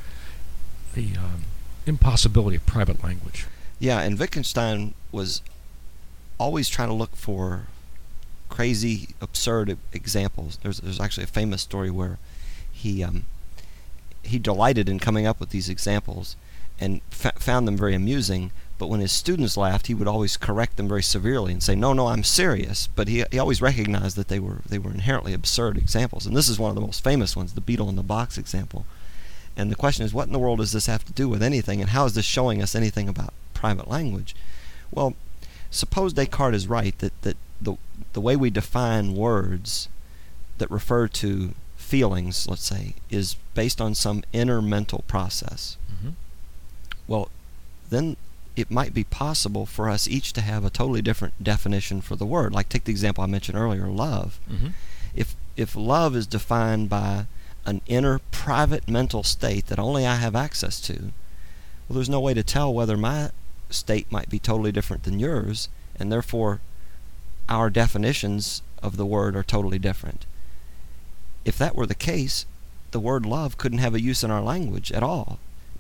the 0.93 1.17
um, 1.17 1.45
impossibility 1.87 2.57
of 2.57 2.67
private 2.67 3.03
language. 3.03 3.47
Yeah, 3.79 4.01
and 4.01 4.19
Wittgenstein 4.19 4.93
was 5.11 5.41
always 6.37 6.69
trying 6.69 6.89
to 6.89 6.95
look 6.95 7.17
for 7.17 7.69
crazy, 8.51 9.15
absurd 9.23 9.79
examples. 9.95 10.59
There's 10.63 10.81
there's 10.81 11.01
actually 11.01 11.25
a 11.25 11.29
famous 11.29 11.63
story 11.63 11.91
where 11.91 12.19
he 12.71 13.03
um, 13.03 13.25
he 14.23 14.39
delighted 14.39 14.89
in 14.89 14.99
coming 14.99 15.27
up 15.27 15.41
with 15.41 15.51
these 15.51 15.69
examples 15.69 16.37
and 16.81 17.01
f- 17.13 17.41
found 17.41 17.67
them 17.67 17.77
very 17.77 17.95
amusing. 17.95 18.51
But 18.79 18.89
when 18.89 19.01
his 19.01 19.13
students 19.13 19.57
laughed, 19.57 19.87
he 19.87 19.95
would 19.95 20.09
always 20.09 20.37
correct 20.37 20.77
them 20.77 20.89
very 20.89 21.03
severely 21.03 21.53
and 21.53 21.63
say, 21.63 21.75
"No, 21.75 21.93
no, 21.93 22.09
I'm 22.09 22.25
serious." 22.25 22.89
But 22.89 23.09
he 23.09 23.25
he 23.31 23.39
always 23.39 23.63
recognized 23.63 24.17
that 24.17 24.29
they 24.29 24.41
were 24.41 24.63
they 24.69 24.79
were 24.79 24.91
inherently 24.91 25.33
absurd 25.33 25.79
examples. 25.79 26.27
And 26.27 26.37
this 26.37 26.49
is 26.49 26.59
one 26.59 26.71
of 26.71 26.75
the 26.75 26.81
most 26.81 27.05
famous 27.05 27.37
ones, 27.37 27.53
the 27.53 27.61
beetle 27.61 27.89
in 27.89 27.97
the 27.97 28.03
box 28.03 28.37
example. 28.39 28.85
And 29.57 29.71
the 29.71 29.77
question 29.77 30.05
is, 30.05 30.15
what 30.15 30.27
in 30.27 30.33
the 30.33 30.39
world 30.39 30.59
does 30.59 30.73
this 30.73 30.87
have 30.87 31.05
to 31.05 31.13
do 31.13 31.29
with 31.29 31.43
anything? 31.43 31.81
And 31.81 31.91
how 31.91 32.07
is 32.07 32.15
this 32.15 32.25
showing 32.25 32.63
us 32.63 32.75
anything 32.75 33.09
about 33.09 33.35
private 33.55 33.89
language? 33.89 34.35
Well, 34.91 35.15
suppose 35.71 36.13
Descartes 36.13 36.57
is 36.57 36.67
right 36.67 36.99
that, 36.99 37.21
that 37.23 37.37
the, 37.61 37.77
the 38.15 38.21
way 38.21 38.35
we 38.35 38.51
define 38.51 39.15
words 39.15 39.89
that 40.59 40.71
refer 40.71 41.07
to 41.09 41.55
feelings, 41.93 42.49
let's 42.49 42.65
say, 42.65 42.95
is 43.11 43.37
based 43.53 43.79
on 43.79 43.95
some 43.95 44.25
inner 44.33 44.63
mental 44.63 45.05
process. 45.07 45.77
Mm-hmm. 45.93 46.13
Well, 47.07 47.29
then 47.91 48.17
it 48.57 48.71
might 48.71 48.95
be 48.95 49.05
possible 49.05 49.67
for 49.67 49.91
us 49.91 50.09
each 50.09 50.33
to 50.33 50.41
have 50.41 50.65
a 50.65 50.71
totally 50.71 51.03
different 51.03 51.45
definition 51.45 52.01
for 52.01 52.17
the 52.17 52.25
word. 52.25 52.55
Like 52.55 52.71
take 52.71 52.85
the 52.85 52.93
example 52.93 53.23
I 53.23 53.27
mentioned 53.27 53.59
earlier, 53.59 53.89
love. 53.89 54.41
Mm-hmm. 54.51 54.69
If 55.15 55.37
if 55.55 55.77
love 55.77 56.17
is 56.17 56.27
defined 56.27 56.89
by 56.89 57.27
an 57.67 57.83
inner 57.87 58.21
private 58.31 58.89
mental 58.89 59.23
state 59.23 59.67
that 59.67 59.79
only 59.79 60.07
I 60.07 60.15
have 60.17 60.35
access 60.35 60.81
to, 60.89 60.97
well 61.87 61.97
there's 61.97 62.09
no 62.09 62.21
way 62.21 62.33
to 62.33 62.43
tell 62.43 62.73
whether 62.73 62.97
my 62.97 63.33
state 63.69 64.11
might 64.11 64.31
be 64.31 64.39
totally 64.39 64.73
different 64.73 65.03
than 65.03 65.19
yours 65.19 65.69
and 65.97 66.11
therefore 66.11 66.63
our 67.51 67.69
definitions 67.69 68.63
of 68.83 68.97
the 68.97 69.05
word 69.05 69.37
are 69.37 69.43
totally 69.45 69.79
different. 69.79 70.25
If 71.45 71.59
that 71.59 71.75
were 71.75 71.87
the 71.87 71.95
case, 71.95 72.47
the 72.93 73.01
word 73.01 73.25
love 73.27 73.57
couldn't 73.59 73.79
have 73.79 73.95
a 73.95 74.01
use 74.01 74.23
in 74.23 74.31
our 74.31 74.43
language 74.43 74.93
at 74.93 75.03
all 75.03 75.39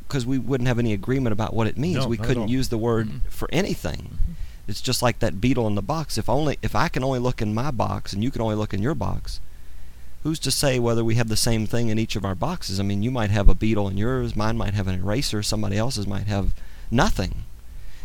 because 0.08 0.26
we 0.26 0.38
wouldn't 0.38 0.68
have 0.68 0.78
any 0.78 0.92
agreement 0.92 1.32
about 1.32 1.54
what 1.54 1.66
it 1.66 1.78
means. 1.78 1.98
No, 1.98 2.08
we 2.08 2.16
couldn't 2.16 2.48
use 2.48 2.68
the 2.68 2.78
word 2.78 3.08
Mhm. 3.08 3.20
for 3.30 3.48
anything. 3.52 4.18
Mhm. 4.18 4.34
It's 4.68 4.80
just 4.80 5.02
like 5.02 5.18
that 5.20 5.40
beetle 5.40 5.66
in 5.66 5.74
the 5.74 5.82
box. 5.82 6.16
If 6.18 6.28
only 6.28 6.58
if 6.62 6.74
I 6.76 6.88
can 6.88 7.02
only 7.04 7.18
look 7.18 7.40
in 7.42 7.54
my 7.54 7.70
box 7.70 8.12
and 8.12 8.22
you 8.22 8.30
can 8.30 8.40
only 8.42 8.54
look 8.54 8.72
in 8.74 8.82
your 8.82 8.94
box, 8.94 9.40
who's 10.22 10.38
to 10.40 10.50
say 10.50 10.78
whether 10.78 11.04
we 11.04 11.16
have 11.16 11.28
the 11.28 11.36
same 11.36 11.66
thing 11.66 11.88
in 11.88 11.98
each 11.98 12.14
of 12.16 12.24
our 12.24 12.34
boxes? 12.34 12.78
I 12.78 12.82
mean, 12.82 13.02
you 13.02 13.10
might 13.10 13.30
have 13.30 13.48
a 13.48 13.54
beetle 13.54 13.88
in 13.88 13.96
yours, 13.96 14.36
mine 14.36 14.56
might 14.56 14.74
have 14.74 14.86
an 14.88 15.00
eraser, 15.00 15.42
somebody 15.42 15.76
else's 15.76 16.06
might 16.06 16.26
have 16.28 16.54
nothing. 16.90 17.44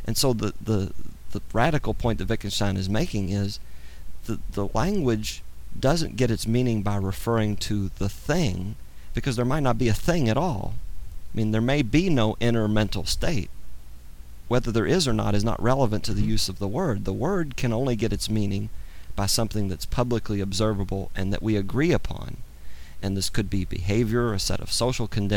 And 0.06 0.18
so 0.18 0.34
the 0.34 0.54
the 0.62 0.92
the 1.32 1.42
radical 1.54 1.94
point 1.94 2.18
that 2.20 2.30
Wittgenstein 2.30 2.78
is 2.78 2.90
making 2.90 3.30
is 3.30 3.60
the 4.26 4.40
the 4.52 4.68
language 4.74 5.44
doesn't 5.80 6.16
get 6.18 6.32
its 6.32 6.48
meaning 6.48 6.82
by 6.82 6.96
referring 6.98 7.56
to 7.58 7.90
the 7.98 8.10
thing 8.10 8.76
because 9.14 9.36
there 9.36 9.46
might 9.46 9.64
not 9.64 9.78
be 9.78 9.88
a 9.88 9.94
thing 9.94 10.30
at 10.30 10.38
all. 10.38 10.76
I 11.34 11.38
mean, 11.38 11.52
there 11.52 11.62
may 11.62 11.82
be 11.82 12.10
no 12.10 12.36
inner 12.40 12.68
mental 12.68 13.06
state. 13.06 13.50
Whether 14.48 14.72
there 14.72 14.86
is 14.86 15.08
or 15.08 15.14
not 15.14 15.36
is 15.36 15.44
not 15.44 15.62
relevant 15.62 16.04
to 16.06 16.14
the 16.14 16.22
Mhm. 16.22 16.28
use 16.28 16.50
of 16.50 16.60
the 16.60 16.68
word. 16.68 17.06
The 17.06 17.14
word 17.14 17.58
can 17.58 17.74
only 17.74 17.96
get 17.96 18.14
its 18.14 18.30
meaning 18.30 18.70
by 19.16 19.26
something 19.26 19.68
that's 19.68 19.86
publicly 19.86 20.40
observable 20.40 21.12
and 21.16 21.34
that 21.34 21.44
we 21.44 21.56
agree 21.58 21.92
upon. 21.92 22.38
And 23.02 23.16
this 23.18 23.30
could 23.30 23.50
be 23.50 23.66
behavior, 23.66 24.34
a 24.34 24.40
set 24.40 24.60
of 24.60 24.72
social 24.72 25.08
con- 25.08 25.30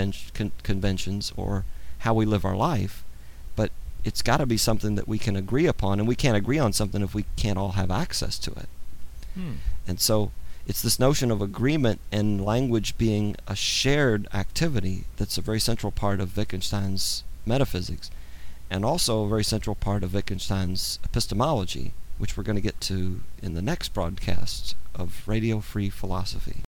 conventions, 0.62 1.32
or 1.36 1.64
how 1.98 2.14
we 2.14 2.24
live 2.24 2.44
our 2.44 2.56
life. 2.56 3.02
But 3.56 3.72
it's 4.04 4.22
got 4.22 4.38
to 4.38 4.46
be 4.46 4.56
something 4.56 4.94
that 4.94 5.08
we 5.08 5.18
can 5.18 5.36
agree 5.36 5.66
upon, 5.66 5.98
and 5.98 6.08
we 6.08 6.14
can't 6.14 6.36
agree 6.36 6.58
on 6.58 6.72
something 6.72 7.02
if 7.02 7.14
we 7.14 7.24
can't 7.36 7.58
all 7.58 7.72
have 7.72 7.90
access 7.90 8.38
to 8.38 8.52
it. 8.52 8.68
Hmm. 9.34 9.52
And 9.86 10.00
so 10.00 10.32
it's 10.66 10.82
this 10.82 10.98
notion 10.98 11.30
of 11.30 11.42
agreement 11.42 12.00
and 12.12 12.44
language 12.44 12.96
being 12.98 13.36
a 13.46 13.56
shared 13.56 14.28
activity 14.32 15.04
that's 15.16 15.38
a 15.38 15.42
very 15.42 15.60
central 15.60 15.90
part 15.90 16.20
of 16.20 16.36
Wittgenstein's 16.36 17.24
metaphysics 17.46 18.10
and 18.70 18.84
also 18.84 19.24
a 19.24 19.28
very 19.28 19.42
central 19.42 19.74
part 19.74 20.04
of 20.04 20.14
Wittgenstein's 20.14 21.00
epistemology, 21.04 21.92
which 22.18 22.36
we're 22.36 22.44
going 22.44 22.56
to 22.56 22.62
get 22.62 22.80
to 22.82 23.20
in 23.42 23.54
the 23.54 23.62
next 23.62 23.92
broadcast 23.92 24.76
of 24.94 25.22
Radio 25.26 25.60
Free 25.60 25.90
Philosophy. 25.90 26.58